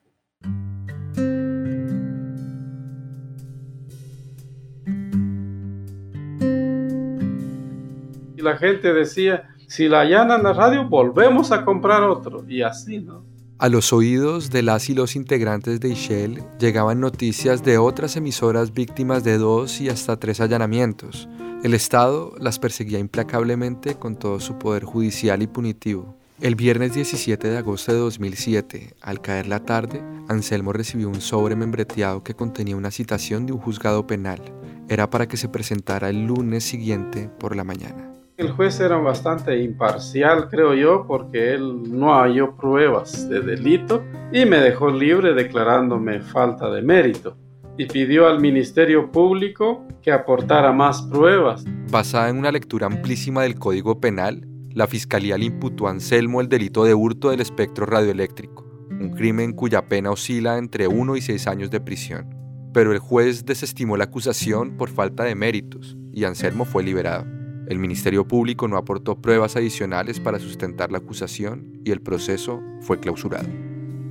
Y 8.38 8.42
la 8.42 8.58
gente 8.58 8.94
decía, 8.94 9.50
si 9.68 9.88
la 9.88 10.02
allanan 10.02 10.44
la 10.44 10.54
radio, 10.54 10.88
volvemos 10.88 11.52
a 11.52 11.66
comprar 11.66 12.04
otro. 12.04 12.46
Y 12.48 12.62
así, 12.62 13.00
¿no? 13.00 13.35
A 13.58 13.70
los 13.70 13.94
oídos 13.94 14.50
de 14.50 14.64
las 14.64 14.90
y 14.90 14.94
los 14.94 15.16
integrantes 15.16 15.80
de 15.80 15.88
Ishel 15.88 16.44
llegaban 16.60 17.00
noticias 17.00 17.64
de 17.64 17.78
otras 17.78 18.18
emisoras 18.18 18.74
víctimas 18.74 19.24
de 19.24 19.38
dos 19.38 19.80
y 19.80 19.88
hasta 19.88 20.20
tres 20.20 20.42
allanamientos. 20.42 21.30
El 21.64 21.74
Estado 21.74 22.34
las 22.38 22.60
perseguía 22.60 23.00
implacablemente 23.00 23.96
con 23.96 24.18
todo 24.18 24.42
su 24.42 24.60
poder 24.60 24.84
judicial 24.84 25.42
y 25.42 25.48
punitivo. 25.48 26.18
El 26.42 26.56
viernes 26.56 26.96
17 26.96 27.48
de 27.48 27.58
agosto 27.58 27.94
de 27.94 28.00
2007, 28.00 28.94
al 29.00 29.22
caer 29.22 29.48
la 29.48 29.64
tarde, 29.64 30.04
Anselmo 30.28 30.74
recibió 30.74 31.08
un 31.08 31.22
sobre 31.22 31.56
membreteado 31.56 32.24
que 32.24 32.34
contenía 32.34 32.76
una 32.76 32.92
citación 32.92 33.46
de 33.46 33.54
un 33.54 33.60
juzgado 33.60 34.06
penal. 34.06 34.42
Era 34.90 35.10
para 35.10 35.30
que 35.30 35.38
se 35.38 35.48
presentara 35.48 36.10
el 36.10 36.26
lunes 36.26 36.66
siguiente 36.66 37.30
por 37.40 37.56
la 37.56 37.64
mañana. 37.64 38.15
El 38.38 38.52
juez 38.52 38.82
era 38.82 38.98
bastante 38.98 39.64
imparcial, 39.64 40.50
creo 40.50 40.74
yo, 40.74 41.06
porque 41.08 41.54
él 41.54 41.84
no 41.90 42.16
halló 42.16 42.58
pruebas 42.58 43.30
de 43.30 43.40
delito 43.40 44.04
y 44.34 44.46
me 44.46 44.58
dejó 44.58 44.90
libre 44.90 45.34
declarándome 45.34 46.20
falta 46.20 46.70
de 46.70 46.82
mérito 46.82 47.38
y 47.78 47.86
pidió 47.86 48.28
al 48.28 48.42
Ministerio 48.42 49.10
Público 49.10 49.88
que 50.02 50.12
aportara 50.12 50.74
más 50.74 51.04
pruebas. 51.04 51.64
Basada 51.90 52.28
en 52.28 52.38
una 52.38 52.52
lectura 52.52 52.88
amplísima 52.88 53.44
del 53.44 53.56
Código 53.56 54.02
Penal, 54.02 54.46
la 54.70 54.88
Fiscalía 54.88 55.38
le 55.38 55.46
imputó 55.46 55.88
a 55.88 55.92
Anselmo 55.92 56.42
el 56.42 56.50
delito 56.50 56.84
de 56.84 56.94
hurto 56.94 57.30
del 57.30 57.40
espectro 57.40 57.86
radioeléctrico, 57.86 58.66
un 59.00 59.12
crimen 59.12 59.54
cuya 59.54 59.88
pena 59.88 60.12
oscila 60.12 60.58
entre 60.58 60.90
1 60.90 61.16
y 61.16 61.22
6 61.22 61.48
años 61.48 61.72
de 61.72 61.80
prisión. 61.80 62.36
Pero 62.74 62.92
el 62.92 63.00
juez 63.00 63.46
desestimó 63.46 63.96
la 63.96 64.04
acusación 64.04 64.76
por 64.76 64.90
falta 64.90 65.24
de 65.24 65.36
méritos 65.36 65.96
y 66.12 66.26
Anselmo 66.26 66.66
fue 66.66 66.84
liberado. 66.84 67.35
El 67.68 67.80
Ministerio 67.80 68.28
Público 68.28 68.68
no 68.68 68.78
aportó 68.78 69.20
pruebas 69.20 69.56
adicionales 69.56 70.20
para 70.20 70.38
sustentar 70.38 70.92
la 70.92 71.00
acusación 71.00 71.82
y 71.84 71.92
el 71.92 72.00
proceso 72.00 72.62
fue 72.82 73.00
clausurado. 73.00 73.50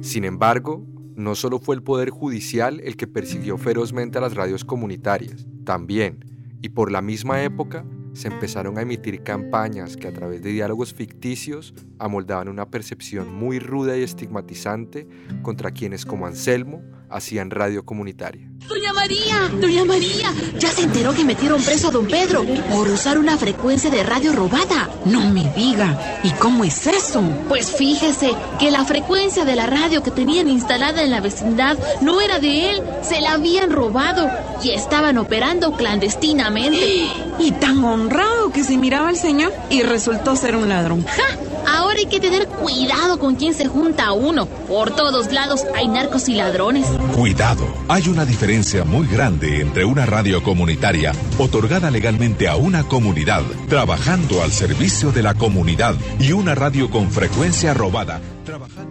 Sin 0.00 0.24
embargo, 0.24 0.84
no 1.14 1.36
solo 1.36 1.60
fue 1.60 1.76
el 1.76 1.82
Poder 1.82 2.10
Judicial 2.10 2.80
el 2.82 2.96
que 2.96 3.06
persiguió 3.06 3.56
ferozmente 3.56 4.18
a 4.18 4.20
las 4.20 4.34
radios 4.34 4.64
comunitarias, 4.64 5.46
también, 5.64 6.24
y 6.62 6.70
por 6.70 6.90
la 6.90 7.00
misma 7.00 7.44
época, 7.44 7.84
se 8.12 8.28
empezaron 8.28 8.78
a 8.78 8.82
emitir 8.82 9.22
campañas 9.22 9.96
que 9.96 10.08
a 10.08 10.12
través 10.12 10.42
de 10.42 10.50
diálogos 10.50 10.92
ficticios 10.92 11.74
amoldaban 11.98 12.48
una 12.48 12.70
percepción 12.70 13.32
muy 13.32 13.58
ruda 13.60 13.96
y 13.96 14.02
estigmatizante 14.02 15.06
contra 15.42 15.70
quienes 15.70 16.04
como 16.04 16.26
Anselmo 16.26 16.82
hacían 17.14 17.50
radio 17.50 17.84
comunitaria. 17.84 18.48
Doña 18.68 18.92
María, 18.92 19.50
doña 19.60 19.84
María, 19.84 20.32
ya 20.58 20.68
se 20.68 20.82
enteró 20.82 21.14
que 21.14 21.24
metieron 21.24 21.62
preso 21.62 21.88
a 21.88 21.90
don 21.92 22.06
Pedro 22.06 22.44
por 22.72 22.88
usar 22.88 23.18
una 23.18 23.36
frecuencia 23.36 23.88
de 23.88 24.02
radio 24.02 24.32
robada. 24.32 24.90
No 25.04 25.20
me 25.30 25.44
diga, 25.54 26.20
¿y 26.24 26.30
cómo 26.30 26.64
es 26.64 26.86
eso? 26.86 27.22
Pues 27.48 27.70
fíjese 27.70 28.30
que 28.58 28.70
la 28.70 28.84
frecuencia 28.84 29.44
de 29.44 29.54
la 29.54 29.66
radio 29.66 30.02
que 30.02 30.10
tenían 30.10 30.48
instalada 30.48 31.02
en 31.02 31.10
la 31.10 31.20
vecindad 31.20 31.78
no 32.00 32.20
era 32.20 32.40
de 32.40 32.70
él, 32.70 32.82
se 33.02 33.20
la 33.20 33.32
habían 33.34 33.70
robado 33.70 34.28
y 34.62 34.70
estaban 34.70 35.18
operando 35.18 35.72
clandestinamente. 35.72 37.06
Y 37.36 37.50
tan 37.50 37.82
honrado 37.82 38.52
que 38.52 38.62
se 38.62 38.78
miraba 38.78 39.10
el 39.10 39.16
señor 39.16 39.52
y 39.68 39.82
resultó 39.82 40.36
ser 40.36 40.54
un 40.54 40.68
ladrón. 40.68 41.04
¡Ja! 41.04 41.53
Ahora 41.66 41.98
hay 41.98 42.06
que 42.06 42.20
tener 42.20 42.46
cuidado 42.46 43.18
con 43.18 43.36
quién 43.36 43.54
se 43.54 43.66
junta 43.66 44.12
uno. 44.12 44.46
Por 44.46 44.94
todos 44.94 45.32
lados 45.32 45.64
hay 45.74 45.88
narcos 45.88 46.28
y 46.28 46.34
ladrones. 46.34 46.86
Cuidado, 47.14 47.66
hay 47.88 48.08
una 48.08 48.24
diferencia 48.24 48.84
muy 48.84 49.06
grande 49.06 49.60
entre 49.60 49.84
una 49.84 50.06
radio 50.06 50.42
comunitaria 50.42 51.12
otorgada 51.38 51.90
legalmente 51.90 52.48
a 52.48 52.56
una 52.56 52.84
comunidad, 52.84 53.42
trabajando 53.68 54.42
al 54.42 54.50
servicio 54.50 55.12
de 55.12 55.22
la 55.22 55.34
comunidad, 55.34 55.94
y 56.18 56.32
una 56.32 56.54
radio 56.54 56.90
con 56.90 57.10
frecuencia 57.10 57.74
robada. 57.74 58.20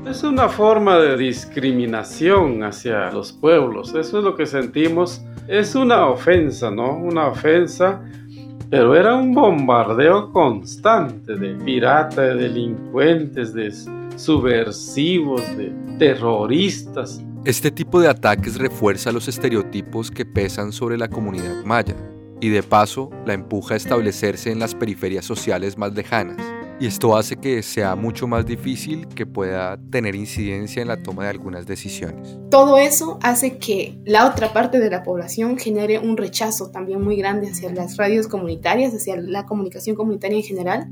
Es 0.07 0.23
una 0.23 0.49
forma 0.49 0.97
de 0.97 1.17
discriminación 1.17 2.63
hacia 2.63 3.11
los 3.11 3.31
pueblos. 3.31 3.89
Eso 3.95 4.17
es 4.17 4.23
lo 4.23 4.35
que 4.35 4.45
sentimos. 4.45 5.21
Es 5.47 5.75
una 5.75 6.07
ofensa, 6.07 6.71
¿no? 6.71 6.97
Una 6.97 7.27
ofensa 7.27 8.01
pero 8.73 8.95
era 8.95 9.13
un 9.13 9.35
bombardeo 9.35 10.31
constante 10.31 11.35
de 11.35 11.53
piratas, 11.63 12.15
de 12.15 12.33
delincuentes, 12.33 13.53
de 13.53 13.71
subversivos, 14.15 15.43
de 15.55 15.71
terroristas. 15.99 17.21
Este 17.45 17.69
tipo 17.69 18.01
de 18.01 18.07
ataques 18.07 18.57
refuerza 18.57 19.11
los 19.11 19.27
estereotipos 19.27 20.09
que 20.09 20.25
pesan 20.25 20.71
sobre 20.71 20.97
la 20.97 21.07
comunidad 21.07 21.63
maya 21.63 21.93
y 22.41 22.49
de 22.49 22.63
paso 22.63 23.11
la 23.27 23.35
empuja 23.35 23.75
a 23.75 23.77
establecerse 23.77 24.51
en 24.51 24.57
las 24.57 24.73
periferias 24.73 25.23
sociales 25.23 25.77
más 25.77 25.93
lejanas 25.93 26.37
y 26.79 26.87
esto 26.87 27.15
hace 27.15 27.37
que 27.37 27.61
sea 27.61 27.95
mucho 27.95 28.27
más 28.27 28.45
difícil 28.45 29.07
que 29.07 29.25
pueda 29.25 29.79
tener 29.91 30.15
incidencia 30.15 30.81
en 30.81 30.87
la 30.87 31.01
toma 31.01 31.23
de 31.23 31.29
algunas 31.29 31.65
decisiones. 31.65 32.37
Todo 32.49 32.77
eso 32.77 33.19
hace 33.21 33.57
que 33.57 33.99
la 34.05 34.27
otra 34.27 34.53
parte 34.53 34.79
de 34.79 34.89
la 34.89 35.03
población 35.03 35.57
genere 35.57 35.99
un 35.99 36.17
rechazo 36.17 36.71
también 36.71 37.01
muy 37.01 37.15
grande 37.15 37.47
hacia 37.49 37.71
las 37.71 37.97
radios 37.97 38.27
comunitarias, 38.27 38.93
hacia 38.93 39.15
la 39.17 39.45
comunicación 39.45 39.95
comunitaria 39.95 40.37
en 40.37 40.43
general. 40.43 40.89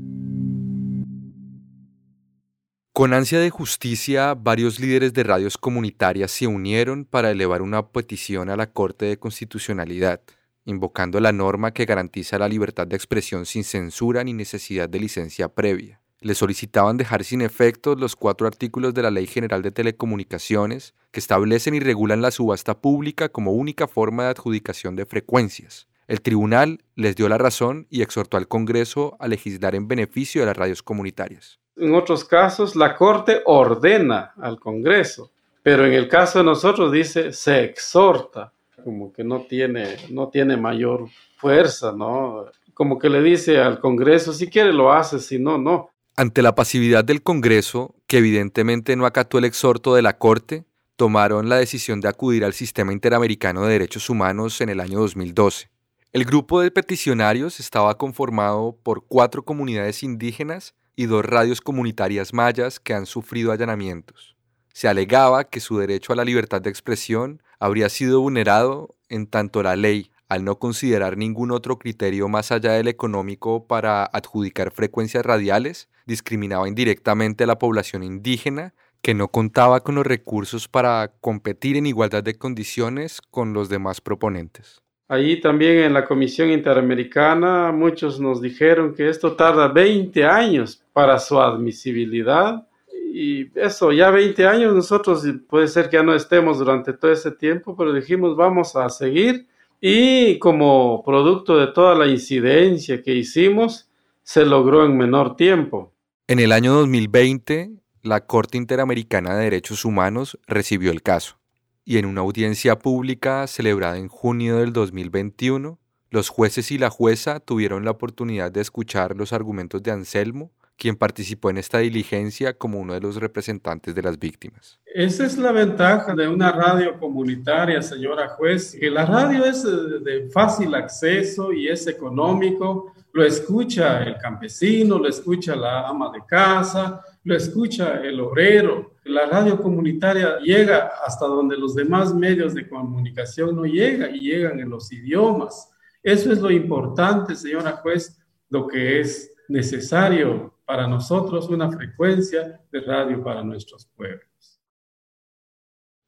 Con 2.94 3.14
ansia 3.14 3.40
de 3.40 3.50
justicia, 3.50 4.34
varios 4.34 4.78
líderes 4.78 5.14
de 5.14 5.22
radios 5.22 5.56
comunitarias 5.56 6.30
se 6.30 6.46
unieron 6.46 7.06
para 7.06 7.30
elevar 7.30 7.62
una 7.62 7.88
petición 7.88 8.50
a 8.50 8.56
la 8.56 8.70
Corte 8.70 9.06
de 9.06 9.18
Constitucionalidad 9.18 10.20
invocando 10.64 11.20
la 11.20 11.32
norma 11.32 11.72
que 11.72 11.84
garantiza 11.84 12.38
la 12.38 12.48
libertad 12.48 12.86
de 12.86 12.96
expresión 12.96 13.46
sin 13.46 13.64
censura 13.64 14.24
ni 14.24 14.32
necesidad 14.32 14.88
de 14.88 15.00
licencia 15.00 15.48
previa. 15.48 16.00
Le 16.20 16.34
solicitaban 16.34 16.96
dejar 16.96 17.24
sin 17.24 17.40
efecto 17.40 17.96
los 17.96 18.14
cuatro 18.14 18.46
artículos 18.46 18.94
de 18.94 19.02
la 19.02 19.10
Ley 19.10 19.26
General 19.26 19.60
de 19.60 19.72
Telecomunicaciones 19.72 20.94
que 21.10 21.18
establecen 21.18 21.74
y 21.74 21.80
regulan 21.80 22.22
la 22.22 22.30
subasta 22.30 22.80
pública 22.80 23.28
como 23.28 23.52
única 23.52 23.88
forma 23.88 24.24
de 24.24 24.30
adjudicación 24.30 24.94
de 24.94 25.04
frecuencias. 25.04 25.88
El 26.06 26.20
tribunal 26.20 26.84
les 26.94 27.16
dio 27.16 27.28
la 27.28 27.38
razón 27.38 27.86
y 27.90 28.02
exhortó 28.02 28.36
al 28.36 28.46
Congreso 28.46 29.16
a 29.18 29.28
legislar 29.28 29.74
en 29.74 29.88
beneficio 29.88 30.42
de 30.42 30.46
las 30.46 30.56
radios 30.56 30.82
comunitarias. 30.82 31.58
En 31.76 31.94
otros 31.94 32.24
casos, 32.24 32.76
la 32.76 32.94
Corte 32.94 33.40
ordena 33.44 34.32
al 34.40 34.60
Congreso, 34.60 35.32
pero 35.62 35.86
en 35.86 35.92
el 35.92 36.08
caso 36.08 36.38
de 36.38 36.44
nosotros 36.44 36.92
dice 36.92 37.32
se 37.32 37.64
exhorta 37.64 38.52
como 38.82 39.12
que 39.12 39.24
no 39.24 39.42
tiene, 39.42 39.96
no 40.10 40.28
tiene 40.28 40.56
mayor 40.56 41.08
fuerza, 41.36 41.92
¿no? 41.92 42.46
Como 42.74 42.98
que 42.98 43.08
le 43.08 43.22
dice 43.22 43.58
al 43.58 43.80
Congreso, 43.80 44.32
si 44.32 44.48
quiere 44.48 44.72
lo 44.72 44.92
hace, 44.92 45.18
si 45.18 45.38
no, 45.38 45.58
no. 45.58 45.90
Ante 46.16 46.42
la 46.42 46.54
pasividad 46.54 47.04
del 47.04 47.22
Congreso, 47.22 47.94
que 48.06 48.18
evidentemente 48.18 48.96
no 48.96 49.06
acató 49.06 49.38
el 49.38 49.44
exhorto 49.44 49.94
de 49.94 50.02
la 50.02 50.18
Corte, 50.18 50.64
tomaron 50.96 51.48
la 51.48 51.56
decisión 51.56 52.00
de 52.00 52.08
acudir 52.08 52.44
al 52.44 52.52
Sistema 52.52 52.92
Interamericano 52.92 53.62
de 53.62 53.72
Derechos 53.72 54.10
Humanos 54.10 54.60
en 54.60 54.68
el 54.68 54.80
año 54.80 55.00
2012. 55.00 55.70
El 56.12 56.24
grupo 56.24 56.60
de 56.60 56.70
peticionarios 56.70 57.58
estaba 57.58 57.96
conformado 57.96 58.76
por 58.82 59.06
cuatro 59.06 59.44
comunidades 59.44 60.02
indígenas 60.02 60.74
y 60.94 61.06
dos 61.06 61.24
radios 61.24 61.62
comunitarias 61.62 62.34
mayas 62.34 62.78
que 62.78 62.92
han 62.92 63.06
sufrido 63.06 63.50
allanamientos. 63.50 64.36
Se 64.74 64.88
alegaba 64.88 65.44
que 65.44 65.60
su 65.60 65.78
derecho 65.78 66.12
a 66.12 66.16
la 66.16 66.24
libertad 66.24 66.60
de 66.60 66.70
expresión 66.70 67.42
habría 67.62 67.88
sido 67.88 68.20
vulnerado 68.20 68.96
en 69.08 69.28
tanto 69.28 69.62
la 69.62 69.76
ley, 69.76 70.10
al 70.28 70.44
no 70.44 70.58
considerar 70.58 71.16
ningún 71.16 71.52
otro 71.52 71.78
criterio 71.78 72.28
más 72.28 72.50
allá 72.50 72.72
del 72.72 72.88
económico 72.88 73.68
para 73.68 74.04
adjudicar 74.04 74.72
frecuencias 74.72 75.24
radiales, 75.24 75.88
discriminaba 76.04 76.66
indirectamente 76.66 77.44
a 77.44 77.46
la 77.46 77.60
población 77.60 78.02
indígena 78.02 78.74
que 79.00 79.14
no 79.14 79.28
contaba 79.28 79.78
con 79.84 79.94
los 79.94 80.04
recursos 80.04 80.66
para 80.66 81.12
competir 81.20 81.76
en 81.76 81.86
igualdad 81.86 82.24
de 82.24 82.34
condiciones 82.34 83.20
con 83.30 83.52
los 83.52 83.68
demás 83.68 84.00
proponentes. 84.00 84.82
Allí 85.06 85.40
también 85.40 85.84
en 85.84 85.94
la 85.94 86.04
Comisión 86.04 86.50
Interamericana 86.50 87.70
muchos 87.70 88.18
nos 88.18 88.42
dijeron 88.42 88.92
que 88.92 89.08
esto 89.08 89.36
tarda 89.36 89.68
20 89.68 90.24
años 90.24 90.82
para 90.92 91.16
su 91.20 91.40
admisibilidad 91.40 92.66
y 93.14 93.50
eso, 93.54 93.92
ya 93.92 94.10
20 94.10 94.46
años 94.46 94.74
nosotros 94.74 95.22
puede 95.48 95.68
ser 95.68 95.90
que 95.90 95.98
ya 95.98 96.02
no 96.02 96.14
estemos 96.14 96.58
durante 96.58 96.94
todo 96.94 97.12
ese 97.12 97.30
tiempo, 97.30 97.76
pero 97.76 97.92
dijimos 97.92 98.36
vamos 98.36 98.74
a 98.74 98.88
seguir 98.88 99.46
y 99.80 100.38
como 100.38 101.02
producto 101.04 101.58
de 101.58 101.66
toda 101.66 101.94
la 101.94 102.06
incidencia 102.06 103.02
que 103.02 103.12
hicimos, 103.14 103.90
se 104.22 104.46
logró 104.46 104.86
en 104.86 104.96
menor 104.96 105.36
tiempo. 105.36 105.92
En 106.26 106.38
el 106.38 106.52
año 106.52 106.72
2020, 106.72 107.72
la 108.02 108.24
Corte 108.24 108.56
Interamericana 108.56 109.36
de 109.36 109.44
Derechos 109.44 109.84
Humanos 109.84 110.38
recibió 110.46 110.90
el 110.90 111.02
caso 111.02 111.38
y 111.84 111.98
en 111.98 112.06
una 112.06 112.22
audiencia 112.22 112.78
pública 112.78 113.46
celebrada 113.46 113.98
en 113.98 114.08
junio 114.08 114.58
del 114.58 114.72
2021, 114.72 115.78
los 116.10 116.28
jueces 116.28 116.70
y 116.70 116.78
la 116.78 116.88
jueza 116.88 117.40
tuvieron 117.40 117.84
la 117.84 117.90
oportunidad 117.90 118.52
de 118.52 118.60
escuchar 118.60 119.16
los 119.16 119.32
argumentos 119.32 119.82
de 119.82 119.90
Anselmo 119.90 120.52
quien 120.82 120.96
participó 120.96 121.48
en 121.48 121.58
esta 121.58 121.78
diligencia 121.78 122.54
como 122.58 122.80
uno 122.80 122.94
de 122.94 123.00
los 123.00 123.14
representantes 123.14 123.94
de 123.94 124.02
las 124.02 124.18
víctimas. 124.18 124.80
Esa 124.84 125.26
es 125.26 125.38
la 125.38 125.52
ventaja 125.52 126.12
de 126.12 126.26
una 126.26 126.50
radio 126.50 126.98
comunitaria, 126.98 127.80
señora 127.80 128.30
juez, 128.30 128.76
que 128.80 128.90
la 128.90 129.06
radio 129.06 129.44
es 129.44 129.62
de 129.62 130.28
fácil 130.32 130.74
acceso 130.74 131.52
y 131.52 131.68
es 131.68 131.86
económico, 131.86 132.92
lo 133.12 133.24
escucha 133.24 134.02
el 134.02 134.16
campesino, 134.18 134.98
lo 134.98 135.08
escucha 135.08 135.54
la 135.54 135.86
ama 135.86 136.10
de 136.12 136.26
casa, 136.26 137.00
lo 137.22 137.36
escucha 137.36 138.00
el 138.02 138.18
obrero. 138.18 138.94
La 139.04 139.26
radio 139.26 139.62
comunitaria 139.62 140.40
llega 140.40 140.90
hasta 141.06 141.26
donde 141.26 141.56
los 141.56 141.76
demás 141.76 142.12
medios 142.12 142.54
de 142.54 142.68
comunicación 142.68 143.54
no 143.54 143.66
llegan 143.66 144.16
y 144.16 144.18
llegan 144.18 144.58
en 144.58 144.68
los 144.68 144.90
idiomas. 144.92 145.70
Eso 146.02 146.32
es 146.32 146.40
lo 146.40 146.50
importante, 146.50 147.36
señora 147.36 147.70
juez, 147.70 148.18
lo 148.48 148.66
que 148.66 148.98
es 148.98 149.32
necesario 149.48 150.51
para 150.64 150.86
nosotros 150.86 151.48
una 151.48 151.70
frecuencia 151.70 152.60
de 152.70 152.80
radio 152.80 153.22
para 153.22 153.42
nuestros 153.42 153.86
pueblos. 153.96 154.60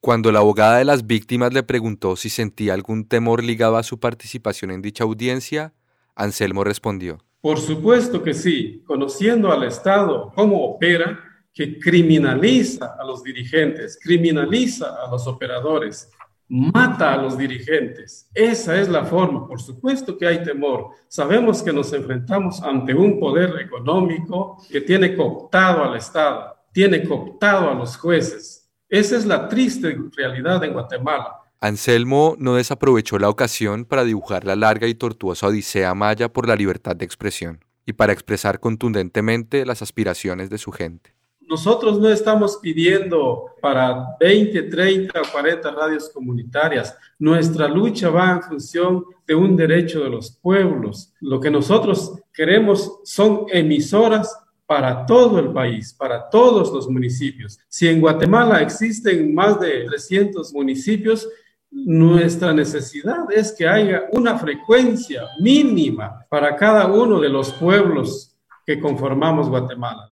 Cuando 0.01 0.31
la 0.31 0.41
abogada 0.41 0.79
de 0.79 0.85
las 0.85 1.07
víctimas 1.07 1.55
le 1.55 1.63
preguntó 1.63 2.17
si 2.17 2.29
sentía 2.29 2.75
algún 2.75 3.09
temor 3.09 3.43
ligado 3.43 3.77
a 3.77 3.83
su 3.83 3.99
participación 3.99 4.71
en 4.71 4.83
dicha 4.83 5.05
audiencia, 5.05 5.73
Anselmo 6.15 6.63
respondió. 6.63 7.19
Por 7.41 7.59
supuesto 7.59 8.23
que 8.23 8.35
sí, 8.35 8.83
conociendo 8.87 9.51
al 9.51 9.65
Estado 9.65 10.33
cómo 10.35 10.65
opera, 10.65 11.19
que 11.53 11.79
criminaliza 11.79 12.97
a 12.99 13.05
los 13.05 13.23
dirigentes, 13.23 13.99
criminaliza 14.03 14.97
a 15.05 15.11
los 15.11 15.27
operadores, 15.27 16.11
mata 16.49 17.13
a 17.13 17.17
los 17.17 17.37
dirigentes. 17.37 18.29
Esa 18.35 18.81
es 18.81 18.89
la 18.89 19.05
forma. 19.05 19.47
Por 19.47 19.61
supuesto 19.61 20.17
que 20.17 20.27
hay 20.27 20.43
temor. 20.43 20.91
Sabemos 21.09 21.63
que 21.63 21.73
nos 21.73 21.93
enfrentamos 21.93 22.63
ante 22.63 22.95
un 22.95 23.19
poder 23.19 23.61
económico 23.61 24.63
que 24.71 24.81
tiene 24.81 25.17
cooptado 25.17 25.85
al 25.85 25.97
Estado, 25.97 26.55
tiene 26.73 27.03
cooptado 27.05 27.71
a 27.71 27.75
los 27.75 27.97
jueces. 27.97 28.71
Esa 28.89 29.17
es 29.17 29.27
la 29.27 29.49
triste 29.49 29.97
realidad 30.17 30.63
en 30.65 30.73
Guatemala. 30.73 31.41
Anselmo 31.61 32.37
no 32.39 32.57
desaprovechó 32.57 33.19
la 33.19 33.31
ocasión 33.31 33.87
para 33.87 34.05
dibujar 34.05 34.45
la 34.45 34.55
larga 34.55 34.87
y 34.87 34.95
tortuosa 34.95 35.47
odisea 35.47 35.95
maya 35.95 36.31
por 36.31 36.47
la 36.47 36.57
libertad 36.57 36.95
de 36.95 37.07
expresión 37.07 37.65
y 37.87 37.95
para 37.95 38.13
expresar 38.13 38.61
contundentemente 38.61 39.65
las 39.65 39.81
aspiraciones 39.81 40.51
de 40.51 40.59
su 40.59 40.73
gente. 40.73 41.15
Nosotros 41.49 42.01
no 42.01 42.09
estamos 42.09 42.59
pidiendo 42.61 43.47
para 43.61 44.17
20, 44.19 44.63
30 44.63 45.21
o 45.21 45.33
40 45.33 45.71
radios 45.71 46.09
comunitarias. 46.09 46.97
Nuestra 47.19 47.69
lucha 47.69 48.11
va 48.11 48.33
en 48.33 48.43
función 48.43 49.05
de 49.27 49.35
un 49.35 49.57
derecho 49.57 50.03
de 50.03 50.11
los 50.11 50.31
pueblos. 50.31 51.13
Lo 51.21 51.41
que 51.41 51.51
nosotros 51.51 52.15
queremos 52.33 53.01
son 53.05 53.47
emisoras 53.51 54.37
para 54.67 55.05
todo 55.05 55.39
el 55.39 55.53
país, 55.53 55.93
para 55.93 56.29
todos 56.31 56.73
los 56.73 56.89
municipios. 56.89 57.59
Si 57.69 57.87
en 57.87 58.01
Guatemala 58.01 58.63
existen 58.63 59.35
más 59.35 59.61
de 59.61 59.85
300 59.85 60.53
municipios, 60.55 61.29
nuestra 61.71 62.53
necesidad 62.53 63.31
es 63.31 63.53
que 63.53 63.67
haya 63.67 64.05
una 64.13 64.39
frecuencia 64.39 65.25
mínima 65.41 66.25
para 66.29 66.57
cada 66.57 66.87
uno 66.87 67.21
de 67.21 67.29
los 67.29 67.53
pueblos 67.53 68.35
que 68.65 68.81
conformamos 68.81 69.49
Guatemala. 69.49 70.14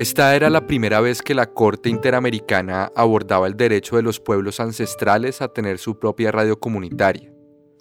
Esta 0.00 0.34
era 0.34 0.48
la 0.48 0.66
primera 0.66 1.02
vez 1.02 1.20
que 1.20 1.34
la 1.34 1.52
Corte 1.52 1.90
Interamericana 1.90 2.90
abordaba 2.96 3.46
el 3.46 3.54
derecho 3.54 3.96
de 3.96 4.02
los 4.02 4.18
pueblos 4.18 4.58
ancestrales 4.58 5.42
a 5.42 5.48
tener 5.48 5.78
su 5.78 5.98
propia 5.98 6.32
radio 6.32 6.58
comunitaria. 6.58 7.30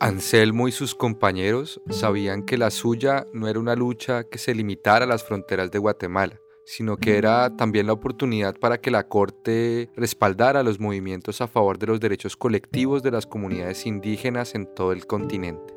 Anselmo 0.02 0.68
y 0.68 0.74
sus 0.74 0.96
compañeros 0.96 1.80
sabían 1.90 2.44
que 2.44 2.58
la 2.58 2.72
suya 2.72 3.26
no 3.32 3.48
era 3.48 3.58
una 3.58 3.74
lucha 3.74 4.26
que 4.26 4.38
se 4.38 4.54
limitara 4.54 5.06
a 5.06 5.08
las 5.08 5.24
fronteras 5.24 5.72
de 5.72 5.80
Guatemala, 5.80 6.42
sino 6.66 6.98
que 6.98 7.18
era 7.18 7.56
también 7.56 7.88
la 7.88 7.94
oportunidad 7.94 8.58
para 8.60 8.82
que 8.82 8.92
la 8.92 9.08
Corte 9.08 9.90
respaldara 9.96 10.62
los 10.62 10.78
movimientos 10.78 11.40
a 11.40 11.48
favor 11.48 11.80
de 11.80 11.88
los 11.88 12.02
derechos 12.02 12.36
colectivos 12.36 13.02
de 13.02 13.12
las 13.12 13.26
comunidades 13.28 13.86
indígenas 13.86 14.56
en 14.56 14.66
todo 14.76 14.92
el 14.92 15.08
continente. 15.08 15.74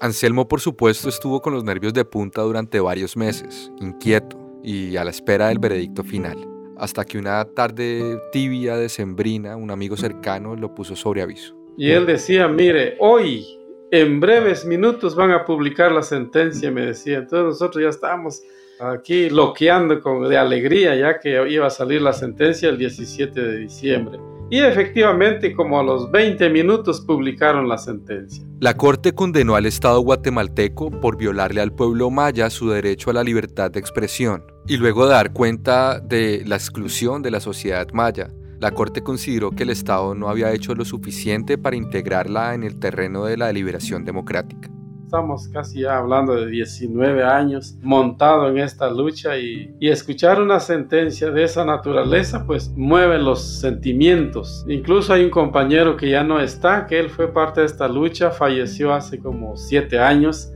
Anselmo, 0.00 0.48
por 0.48 0.60
supuesto, 0.60 1.08
estuvo 1.08 1.40
con 1.40 1.54
los 1.54 1.62
nervios 1.62 1.94
de 1.94 2.04
punta 2.04 2.42
durante 2.42 2.80
varios 2.80 3.16
meses, 3.16 3.70
inquieto, 3.80 4.45
y 4.66 4.96
a 4.96 5.04
la 5.04 5.10
espera 5.10 5.46
del 5.48 5.60
veredicto 5.60 6.02
final, 6.02 6.36
hasta 6.76 7.04
que 7.04 7.18
una 7.18 7.44
tarde 7.44 8.18
tibia 8.32 8.76
de 8.76 8.88
sembrina, 8.88 9.56
un 9.56 9.70
amigo 9.70 9.96
cercano 9.96 10.56
lo 10.56 10.74
puso 10.74 10.96
sobre 10.96 11.22
aviso. 11.22 11.56
Y 11.78 11.90
él 11.92 12.04
decía, 12.04 12.48
mire, 12.48 12.96
hoy, 12.98 13.46
en 13.92 14.18
breves 14.18 14.66
minutos 14.66 15.14
van 15.14 15.30
a 15.30 15.44
publicar 15.44 15.92
la 15.92 16.02
sentencia, 16.02 16.72
me 16.72 16.86
decía. 16.86 17.18
Entonces 17.18 17.60
nosotros 17.60 17.84
ya 17.84 17.90
estábamos 17.90 18.42
aquí 18.80 19.30
loqueando 19.30 20.00
con, 20.00 20.28
de 20.28 20.36
alegría, 20.36 20.96
ya 20.96 21.20
que 21.20 21.48
iba 21.48 21.68
a 21.68 21.70
salir 21.70 22.02
la 22.02 22.12
sentencia 22.12 22.68
el 22.68 22.76
17 22.76 23.40
de 23.40 23.56
diciembre. 23.58 24.18
Y 24.48 24.60
efectivamente, 24.60 25.52
como 25.54 25.80
a 25.80 25.82
los 25.82 26.10
20 26.10 26.48
minutos 26.50 27.00
publicaron 27.00 27.68
la 27.68 27.78
sentencia. 27.78 28.44
La 28.60 28.76
Corte 28.76 29.12
condenó 29.12 29.56
al 29.56 29.66
Estado 29.66 30.00
guatemalteco 30.00 30.90
por 30.90 31.16
violarle 31.16 31.60
al 31.60 31.72
pueblo 31.72 32.10
maya 32.10 32.48
su 32.48 32.70
derecho 32.70 33.10
a 33.10 33.14
la 33.14 33.24
libertad 33.24 33.72
de 33.72 33.80
expresión. 33.80 34.44
Y 34.68 34.76
luego 34.76 35.06
de 35.06 35.14
dar 35.14 35.32
cuenta 35.32 35.98
de 35.98 36.44
la 36.46 36.54
exclusión 36.54 37.22
de 37.22 37.32
la 37.32 37.40
sociedad 37.40 37.88
maya, 37.92 38.30
la 38.60 38.70
Corte 38.70 39.02
consideró 39.02 39.50
que 39.50 39.64
el 39.64 39.70
Estado 39.70 40.14
no 40.14 40.28
había 40.28 40.52
hecho 40.52 40.74
lo 40.74 40.84
suficiente 40.84 41.58
para 41.58 41.76
integrarla 41.76 42.54
en 42.54 42.62
el 42.62 42.78
terreno 42.78 43.24
de 43.24 43.36
la 43.36 43.48
deliberación 43.48 44.04
democrática. 44.04 44.70
Estamos 45.06 45.46
casi 45.46 45.82
ya 45.82 45.98
hablando 45.98 46.34
de 46.34 46.48
19 46.48 47.22
años 47.22 47.76
montado 47.80 48.48
en 48.48 48.58
esta 48.58 48.90
lucha 48.90 49.38
y, 49.38 49.72
y, 49.78 49.88
escuchar 49.88 50.42
una 50.42 50.58
sentencia 50.58 51.30
de 51.30 51.44
esa 51.44 51.64
naturaleza 51.64 52.44
pues 52.44 52.70
mueve 52.76 53.16
los 53.20 53.40
sentimientos. 53.40 54.66
Incluso 54.68 55.12
hay 55.12 55.22
un 55.22 55.30
compañero 55.30 55.96
que 55.96 56.10
ya 56.10 56.24
no 56.24 56.40
está, 56.40 56.88
que 56.88 56.98
él 56.98 57.08
fue 57.08 57.32
parte 57.32 57.60
de 57.60 57.66
esta 57.66 57.86
lucha, 57.86 58.32
falleció 58.32 58.92
hace 58.92 59.20
como 59.20 59.56
7 59.56 59.96
años. 60.00 60.52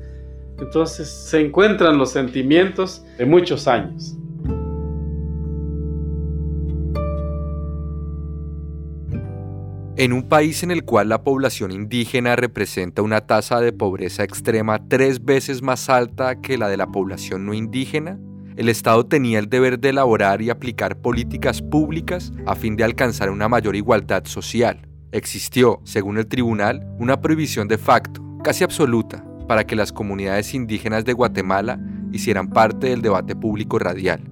Entonces 0.58 1.08
se 1.08 1.46
encuentran 1.46 1.96
los 1.96 2.10
sentimientos 2.10 3.04
de 3.18 3.26
muchos 3.26 3.68
años. 3.68 4.16
En 9.96 10.12
un 10.12 10.22
país 10.22 10.62
en 10.62 10.70
el 10.70 10.84
cual 10.84 11.08
la 11.08 11.24
población 11.24 11.72
indígena 11.72 12.36
representa 12.36 13.02
una 13.02 13.22
tasa 13.22 13.60
de 13.60 13.72
pobreza 13.72 14.22
extrema 14.22 14.80
tres 14.88 15.24
veces 15.24 15.62
más 15.62 15.90
alta 15.90 16.40
que 16.40 16.56
la 16.56 16.68
de 16.68 16.76
la 16.76 16.86
población 16.86 17.44
no 17.44 17.54
indígena, 17.54 18.18
el 18.56 18.68
Estado 18.68 19.04
tenía 19.04 19.40
el 19.40 19.48
deber 19.48 19.80
de 19.80 19.88
elaborar 19.88 20.42
y 20.42 20.50
aplicar 20.50 20.96
políticas 20.96 21.60
públicas 21.60 22.32
a 22.46 22.54
fin 22.54 22.76
de 22.76 22.84
alcanzar 22.84 23.30
una 23.30 23.48
mayor 23.48 23.74
igualdad 23.74 24.24
social. 24.26 24.86
Existió, 25.12 25.80
según 25.84 26.18
el 26.18 26.28
tribunal, 26.28 26.86
una 26.98 27.20
prohibición 27.20 27.66
de 27.66 27.78
facto, 27.78 28.22
casi 28.44 28.62
absoluta, 28.62 29.24
para 29.48 29.64
que 29.64 29.76
las 29.76 29.92
comunidades 29.92 30.54
indígenas 30.54 31.04
de 31.04 31.14
Guatemala 31.14 31.80
hicieran 32.12 32.48
parte 32.48 32.88
del 32.88 33.02
debate 33.02 33.34
público 33.34 33.78
radial. 33.78 34.22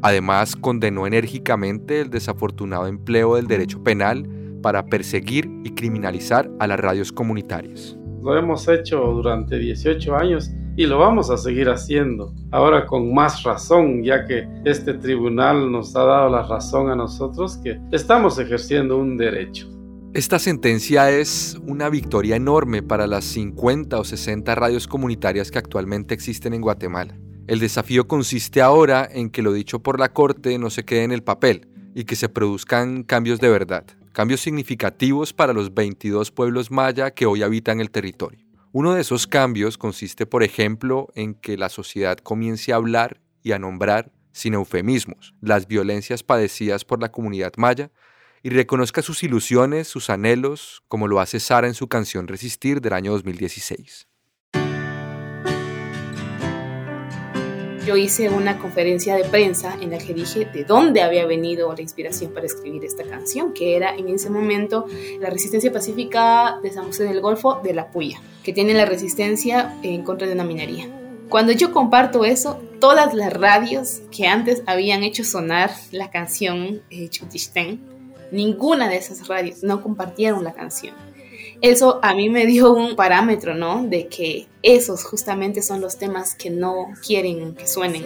Además, 0.00 0.54
condenó 0.54 1.08
enérgicamente 1.08 2.00
el 2.00 2.10
desafortunado 2.10 2.86
empleo 2.86 3.34
del 3.34 3.48
derecho 3.48 3.82
penal 3.82 4.28
para 4.62 4.84
perseguir 4.86 5.50
y 5.64 5.70
criminalizar 5.70 6.50
a 6.58 6.66
las 6.66 6.80
radios 6.80 7.12
comunitarias. 7.12 7.96
Lo 8.22 8.36
hemos 8.36 8.66
hecho 8.68 8.98
durante 8.98 9.58
18 9.58 10.16
años 10.16 10.50
y 10.76 10.86
lo 10.86 10.98
vamos 10.98 11.30
a 11.30 11.36
seguir 11.36 11.68
haciendo. 11.68 12.32
Ahora 12.50 12.86
con 12.86 13.12
más 13.12 13.42
razón, 13.42 14.02
ya 14.04 14.26
que 14.26 14.48
este 14.64 14.94
tribunal 14.94 15.70
nos 15.72 15.94
ha 15.96 16.04
dado 16.04 16.30
la 16.30 16.44
razón 16.44 16.90
a 16.90 16.96
nosotros 16.96 17.56
que 17.58 17.80
estamos 17.90 18.38
ejerciendo 18.38 18.98
un 18.98 19.16
derecho. 19.16 19.68
Esta 20.14 20.38
sentencia 20.38 21.10
es 21.10 21.58
una 21.66 21.88
victoria 21.90 22.36
enorme 22.36 22.82
para 22.82 23.06
las 23.06 23.24
50 23.24 23.98
o 23.98 24.04
60 24.04 24.54
radios 24.54 24.86
comunitarias 24.86 25.50
que 25.50 25.58
actualmente 25.58 26.14
existen 26.14 26.54
en 26.54 26.62
Guatemala. 26.62 27.18
El 27.46 27.60
desafío 27.60 28.06
consiste 28.06 28.62
ahora 28.62 29.08
en 29.10 29.30
que 29.30 29.42
lo 29.42 29.52
dicho 29.52 29.80
por 29.80 29.98
la 29.98 30.12
Corte 30.12 30.58
no 30.58 30.70
se 30.70 30.84
quede 30.84 31.04
en 31.04 31.12
el 31.12 31.22
papel 31.22 31.68
y 31.94 32.04
que 32.04 32.14
se 32.14 32.28
produzcan 32.28 33.02
cambios 33.02 33.40
de 33.40 33.48
verdad 33.48 33.84
cambios 34.18 34.40
significativos 34.40 35.32
para 35.32 35.52
los 35.52 35.74
22 35.74 36.32
pueblos 36.32 36.72
maya 36.72 37.12
que 37.12 37.24
hoy 37.24 37.44
habitan 37.44 37.80
el 37.80 37.92
territorio. 37.92 38.44
Uno 38.72 38.94
de 38.94 39.02
esos 39.02 39.28
cambios 39.28 39.78
consiste, 39.78 40.26
por 40.26 40.42
ejemplo, 40.42 41.06
en 41.14 41.34
que 41.34 41.56
la 41.56 41.68
sociedad 41.68 42.18
comience 42.18 42.72
a 42.72 42.76
hablar 42.76 43.20
y 43.44 43.52
a 43.52 43.60
nombrar, 43.60 44.10
sin 44.32 44.54
eufemismos, 44.54 45.36
las 45.40 45.68
violencias 45.68 46.24
padecidas 46.24 46.84
por 46.84 47.00
la 47.00 47.12
comunidad 47.12 47.52
maya 47.58 47.92
y 48.42 48.50
reconozca 48.50 49.02
sus 49.02 49.22
ilusiones, 49.22 49.86
sus 49.86 50.10
anhelos, 50.10 50.82
como 50.88 51.06
lo 51.06 51.20
hace 51.20 51.38
Sara 51.38 51.68
en 51.68 51.74
su 51.74 51.86
canción 51.86 52.26
Resistir 52.26 52.80
del 52.80 52.94
año 52.94 53.12
2016. 53.12 54.08
Yo 57.88 57.96
hice 57.96 58.28
una 58.28 58.58
conferencia 58.58 59.16
de 59.16 59.24
prensa 59.24 59.78
en 59.80 59.92
la 59.92 59.96
que 59.96 60.12
dije 60.12 60.44
de 60.44 60.62
dónde 60.64 61.00
había 61.00 61.24
venido 61.24 61.72
la 61.74 61.80
inspiración 61.80 62.34
para 62.34 62.44
escribir 62.44 62.84
esta 62.84 63.02
canción, 63.02 63.54
que 63.54 63.76
era 63.76 63.96
en 63.96 64.10
ese 64.10 64.28
momento 64.28 64.84
la 65.20 65.30
resistencia 65.30 65.72
pacífica 65.72 66.58
de 66.62 66.70
San 66.70 66.84
José 66.84 67.04
del 67.04 67.22
Golfo 67.22 67.62
de 67.64 67.72
la 67.72 67.90
Puya, 67.90 68.20
que 68.42 68.52
tiene 68.52 68.74
la 68.74 68.84
resistencia 68.84 69.74
en 69.82 70.02
contra 70.04 70.26
de 70.26 70.34
una 70.34 70.44
minería. 70.44 70.86
Cuando 71.30 71.52
yo 71.52 71.72
comparto 71.72 72.26
eso, 72.26 72.60
todas 72.78 73.14
las 73.14 73.32
radios 73.32 74.02
que 74.14 74.26
antes 74.26 74.62
habían 74.66 75.02
hecho 75.02 75.24
sonar 75.24 75.70
la 75.90 76.10
canción 76.10 76.82
eh, 76.90 77.08
ninguna 78.30 78.90
de 78.90 78.96
esas 78.98 79.26
radios 79.28 79.62
no 79.62 79.82
compartieron 79.82 80.44
la 80.44 80.52
canción 80.52 81.07
eso 81.60 81.98
a 82.02 82.14
mí 82.14 82.28
me 82.28 82.46
dio 82.46 82.72
un 82.72 82.94
parámetro, 82.94 83.54
¿no? 83.54 83.84
De 83.84 84.06
que 84.06 84.46
esos 84.62 85.04
justamente 85.04 85.62
son 85.62 85.80
los 85.80 85.98
temas 85.98 86.34
que 86.34 86.50
no 86.50 86.88
quieren 87.04 87.54
que 87.54 87.66
suenen. 87.66 88.04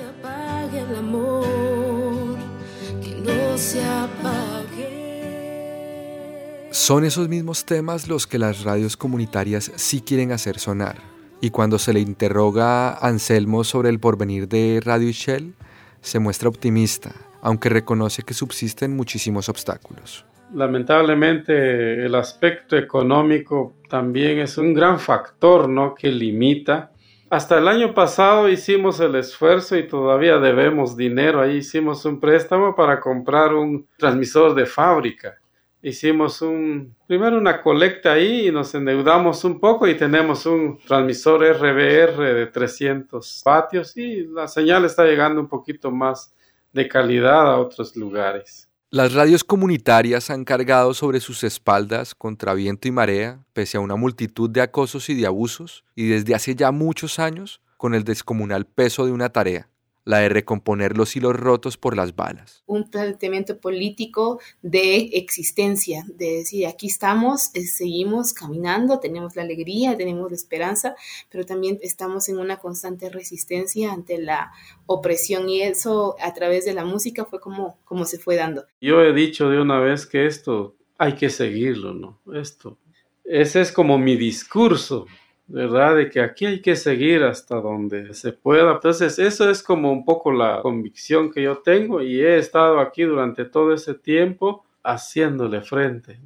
Son 6.71 7.05
esos 7.05 7.29
mismos 7.29 7.65
temas 7.65 8.09
los 8.09 8.27
que 8.27 8.39
las 8.39 8.65
radios 8.65 8.97
comunitarias 8.97 9.71
sí 9.77 10.01
quieren 10.01 10.33
hacer 10.33 10.59
sonar. 10.59 11.03
Y 11.41 11.51
cuando 11.51 11.79
se 11.79 11.93
le 11.93 12.01
interroga 12.01 12.91
a 12.91 13.09
Anselmo 13.09 13.65
sobre 13.65 13.91
el 13.91 14.01
porvenir 14.01 14.49
de 14.49 14.81
Radio 14.83 15.11
Shell, 15.11 15.55
se 16.01 16.19
muestra 16.19 16.49
optimista, 16.49 17.13
aunque 17.43 17.69
reconoce 17.69 18.23
que 18.23 18.33
subsisten 18.33 18.97
muchísimos 18.97 19.49
obstáculos 19.49 20.25
lamentablemente 20.55 22.05
el 22.05 22.15
aspecto 22.15 22.77
económico 22.77 23.75
también 23.89 24.39
es 24.39 24.59
un 24.59 24.75
gran 24.75 24.99
factor 24.99 25.69
¿no? 25.69 25.95
que 25.95 26.11
limita. 26.11 26.93
Hasta 27.31 27.59
el 27.59 27.69
año 27.69 27.95
pasado 27.95 28.49
hicimos 28.49 29.01
el 29.01 29.15
esfuerzo 29.15 29.77
y 29.77 29.89
todavía 29.89 30.39
debemos 30.39 30.97
dinero. 30.97 31.41
Ahí 31.41 31.59
hicimos 31.59 32.05
un 32.05 32.21
préstamo 32.21 32.75
para 32.75 33.01
comprar 33.01 33.55
un 33.55 33.87
transmisor 33.97 34.55
de 34.55 34.67
fábrica. 34.67 35.39
Hicimos 35.81 36.43
un, 36.43 36.95
primero 37.09 37.39
una 37.39 37.61
colecta 37.61 38.13
ahí 38.13 38.49
y 38.49 38.53
nos 38.53 38.75
endeudamos 38.75 39.45
un 39.45 39.59
poco 39.59 39.89
y 39.89 39.97
tenemos 39.97 40.47
un 40.47 40.79
transmisor 40.79 41.43
RBR 41.43 42.35
de 42.35 42.47
300 42.47 43.43
vatios 43.45 43.97
y 43.97 44.27
la 44.27 44.47
señal 44.47 44.85
está 44.85 45.05
llegando 45.05 45.41
un 45.41 45.49
poquito 45.49 45.91
más 45.91 46.35
de 46.73 46.87
calidad 46.87 47.51
a 47.51 47.59
otros 47.59 47.97
lugares. 47.97 48.72
Las 48.95 49.15
radios 49.15 49.43
comunitarias 49.43 50.29
han 50.29 50.45
cargado 50.45 50.93
sobre 50.93 51.21
sus 51.21 51.45
espaldas 51.45 52.15
contra 52.15 52.53
viento 52.53 52.89
y 52.89 52.91
marea, 52.91 53.43
pese 53.55 53.79
a 53.79 53.81
una 53.81 53.97
multitud 53.97 54.51
de 54.51 54.61
acosos 54.61 55.09
y 55.09 55.15
de 55.15 55.25
abusos, 55.25 55.83
y 55.95 56.09
desde 56.09 56.35
hace 56.35 56.55
ya 56.55 56.73
muchos 56.73 57.19
años, 57.19 57.63
con 57.79 57.95
el 57.95 58.05
descomunal 58.05 58.67
peso 58.67 59.07
de 59.07 59.13
una 59.13 59.31
tarea, 59.31 59.71
la 60.05 60.19
de 60.19 60.29
recomponer 60.29 60.97
los 60.97 61.15
hilos 61.15 61.37
rotos 61.37 61.77
por 61.77 61.97
las 61.97 62.17
balas. 62.17 62.63
Un 62.67 62.91
planteamiento 62.91 63.59
político 63.59 64.41
de 64.63 65.11
existencia, 65.15 66.05
de 66.09 66.39
decir, 66.39 66.67
aquí 66.67 66.89
estamos, 66.89 67.51
eh, 67.55 67.63
seguimos 67.63 68.33
caminando, 68.33 68.99
tenemos 68.99 69.37
la 69.37 69.43
alegría, 69.43 69.97
tenemos 69.97 70.31
la 70.31 70.37
esperanza, 70.37 70.95
pero 71.31 71.45
también 71.45 71.79
estamos 71.83 72.29
en 72.29 72.39
una 72.39 72.59
constante 72.59 73.11
resistencia 73.11 73.93
ante 73.93 74.19
la 74.19 74.53
opresión 74.87 75.49
y 75.49 75.63
eso 75.63 76.17
a 76.21 76.33
través 76.35 76.65
de 76.65 76.75
la 76.75 76.85
música 76.85 77.25
fue 77.25 77.41
como, 77.41 77.79
como 77.85 78.05
se 78.05 78.19
fue 78.19 78.37
dando. 78.37 78.65
Yo 78.81 79.03
he 79.03 79.13
dicho 79.13 79.49
de 79.49 79.61
una 79.61 79.79
vez 79.79 80.07
que 80.07 80.27
esto 80.27 80.77
hay 80.99 81.15
que 81.15 81.31
seguirlo, 81.31 81.95
¿no? 81.95 82.21
Esto. 82.35 82.79
Ese 83.25 83.61
es 83.61 83.73
como 83.73 83.99
mi 83.99 84.17
discurso 84.17 85.07
¿verdad? 85.47 85.97
De 85.97 86.11
que 86.11 86.21
aquí 86.21 86.47
hay 86.47 86.61
que 86.61 86.77
seguir 86.77 87.23
hasta 87.23 87.57
donde 87.57 88.15
se 88.15 88.33
pueda. 88.33 88.73
Entonces, 88.73 89.19
eso 89.19 89.51
es 89.51 89.63
como 89.63 89.93
un 89.93 90.05
poco 90.05 90.33
la 90.33 90.61
convicción 90.63 91.31
que 91.31 91.43
yo 91.43 91.59
tengo 91.59 92.03
y 92.03 92.21
he 92.21 92.39
estado 92.39 92.81
aquí 92.81 93.03
durante 93.03 93.45
todo 93.45 93.73
ese 93.75 93.95
tiempo 93.95 94.65
haciéndole 94.83 95.63
frente. 95.63 96.21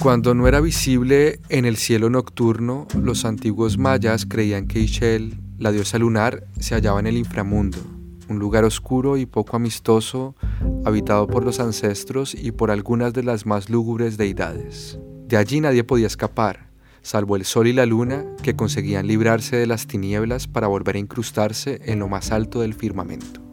Cuando 0.00 0.34
no 0.34 0.48
era 0.48 0.60
visible 0.60 1.40
en 1.50 1.66
el 1.66 1.76
cielo 1.76 2.08
nocturno, 2.08 2.88
los 2.98 3.26
antiguos 3.26 3.76
mayas 3.76 4.24
creían 4.24 4.66
que 4.66 4.78
Ishel, 4.78 5.34
la 5.58 5.72
diosa 5.72 5.98
lunar, 5.98 6.44
se 6.58 6.74
hallaba 6.74 7.00
en 7.00 7.06
el 7.06 7.18
inframundo, 7.18 7.76
un 8.30 8.38
lugar 8.38 8.64
oscuro 8.64 9.16
y 9.16 9.26
poco 9.26 9.56
amistoso, 9.56 10.34
habitado 10.84 11.26
por 11.26 11.44
los 11.44 11.60
ancestros 11.60 12.34
y 12.34 12.52
por 12.52 12.70
algunas 12.70 13.12
de 13.12 13.22
las 13.22 13.44
más 13.44 13.68
lúgubres 13.68 14.16
deidades. 14.16 14.98
De 15.26 15.36
allí 15.36 15.60
nadie 15.60 15.84
podía 15.84 16.06
escapar, 16.06 16.70
salvo 17.02 17.36
el 17.36 17.44
sol 17.44 17.66
y 17.66 17.72
la 17.72 17.86
luna, 17.86 18.24
que 18.42 18.56
conseguían 18.56 19.06
librarse 19.06 19.56
de 19.56 19.66
las 19.66 19.86
tinieblas 19.86 20.46
para 20.46 20.68
volver 20.68 20.96
a 20.96 21.00
incrustarse 21.00 21.80
en 21.84 21.98
lo 21.98 22.08
más 22.08 22.32
alto 22.32 22.60
del 22.60 22.74
firmamento. 22.74 23.49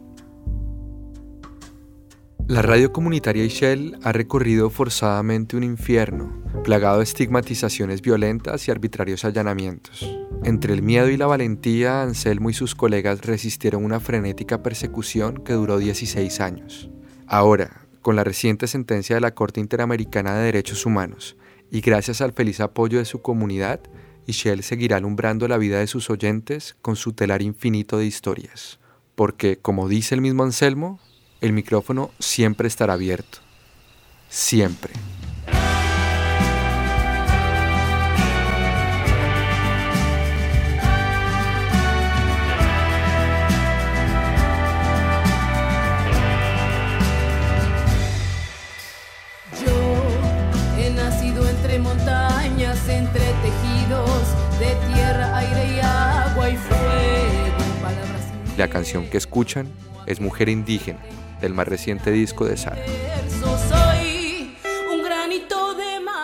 La 2.48 2.62
radio 2.62 2.94
comunitaria 2.94 3.44
Ishel 3.44 3.98
ha 4.02 4.10
recorrido 4.10 4.70
forzadamente 4.70 5.54
un 5.54 5.64
infierno, 5.64 6.32
plagado 6.64 6.96
de 6.96 7.04
estigmatizaciones 7.04 8.00
violentas 8.00 8.66
y 8.66 8.70
arbitrarios 8.70 9.26
allanamientos. 9.26 10.10
Entre 10.44 10.72
el 10.72 10.80
miedo 10.80 11.10
y 11.10 11.18
la 11.18 11.26
valentía, 11.26 12.00
Anselmo 12.00 12.48
y 12.48 12.54
sus 12.54 12.74
colegas 12.74 13.20
resistieron 13.20 13.84
una 13.84 14.00
frenética 14.00 14.62
persecución 14.62 15.44
que 15.44 15.52
duró 15.52 15.76
16 15.76 16.40
años. 16.40 16.88
Ahora, 17.26 17.86
con 18.00 18.16
la 18.16 18.24
reciente 18.24 18.66
sentencia 18.66 19.16
de 19.16 19.20
la 19.20 19.34
Corte 19.34 19.60
Interamericana 19.60 20.34
de 20.34 20.46
Derechos 20.46 20.86
Humanos 20.86 21.36
y 21.70 21.82
gracias 21.82 22.22
al 22.22 22.32
feliz 22.32 22.60
apoyo 22.60 22.96
de 22.96 23.04
su 23.04 23.20
comunidad, 23.20 23.80
Ishel 24.26 24.62
seguirá 24.62 24.96
alumbrando 24.96 25.48
la 25.48 25.58
vida 25.58 25.80
de 25.80 25.86
sus 25.86 26.08
oyentes 26.08 26.76
con 26.80 26.96
su 26.96 27.12
telar 27.12 27.42
infinito 27.42 27.98
de 27.98 28.06
historias. 28.06 28.78
Porque, 29.16 29.58
como 29.58 29.86
dice 29.86 30.14
el 30.14 30.22
mismo 30.22 30.44
Anselmo, 30.44 30.98
el 31.40 31.52
micrófono 31.52 32.10
siempre 32.18 32.68
estará 32.68 32.94
abierto. 32.94 33.38
Siempre. 34.28 34.92
Yo 49.64 50.82
he 50.82 50.90
nacido 50.90 51.48
entre 51.48 51.78
montañas, 51.78 52.88
entre 52.88 53.20
tejidos 53.20 54.20
de 54.58 54.74
tierra, 54.92 55.36
aire 55.38 55.76
y 55.76 55.80
agua 55.80 56.50
y 56.50 56.56
fuego. 56.56 56.78
La 58.56 58.68
canción 58.68 59.08
que 59.08 59.16
escuchan 59.18 59.68
es 60.06 60.20
Mujer 60.20 60.48
Indígena, 60.48 60.98
del 61.40 61.54
más 61.54 61.68
reciente 61.68 62.10
disco 62.10 62.44
de 62.44 62.56
Sara. 62.56 62.82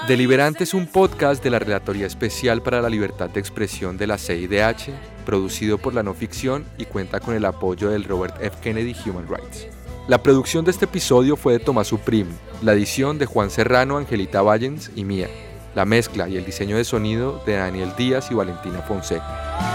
Deliberante 0.07 0.65
es 0.65 0.75
un 0.75 0.87
podcast 0.87 1.43
de 1.43 1.49
la 1.49 1.59
Relatoría 1.59 2.07
Especial 2.07 2.63
para 2.63 2.83
la 2.83 2.91
Libertad 2.91 3.31
de 3.31 3.41
Expresión 3.41 3.97
de 3.97 4.07
la 4.07 4.19
CIDH, 4.19 4.91
producido 5.25 5.79
por 5.79 5.95
la 5.95 6.03
no 6.03 6.13
ficción 6.13 6.67
y 6.77 6.85
cuenta 6.85 7.21
con 7.21 7.35
el 7.35 7.45
apoyo 7.47 7.89
del 7.89 8.05
Robert 8.05 8.37
F. 8.43 8.59
Kennedy 8.61 8.95
Human 9.07 9.27
Rights. 9.27 9.67
La 10.07 10.23
producción 10.23 10.67
de 10.67 10.73
este 10.73 10.85
episodio 10.85 11.37
fue 11.37 11.55
de 11.55 11.59
Tomás 11.59 11.87
Suprim, 11.87 12.27
la 12.61 12.75
edición 12.75 13.17
de 13.17 13.25
Juan 13.25 13.49
Serrano, 13.49 13.97
Angelita 13.97 14.43
Vallens 14.43 14.91
y 14.95 15.05
mía, 15.05 15.31
la 15.75 15.87
mezcla 15.87 16.29
y 16.29 16.37
el 16.37 16.45
diseño 16.45 16.77
de 16.77 16.85
sonido 16.85 17.43
de 17.47 17.55
Daniel 17.55 17.95
Díaz 17.97 18.31
y 18.31 18.35
Valentina 18.35 18.83
Fonseca. 18.83 19.74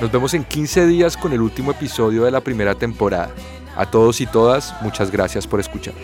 Nos 0.00 0.12
vemos 0.12 0.34
en 0.34 0.44
15 0.44 0.86
días 0.86 1.16
con 1.16 1.32
el 1.32 1.40
último 1.40 1.70
episodio 1.70 2.24
de 2.24 2.30
la 2.30 2.42
primera 2.42 2.74
temporada. 2.74 3.30
A 3.76 3.90
todos 3.90 4.20
y 4.20 4.26
todas, 4.26 4.74
muchas 4.82 5.10
gracias 5.10 5.46
por 5.46 5.58
escuchar. 5.58 5.94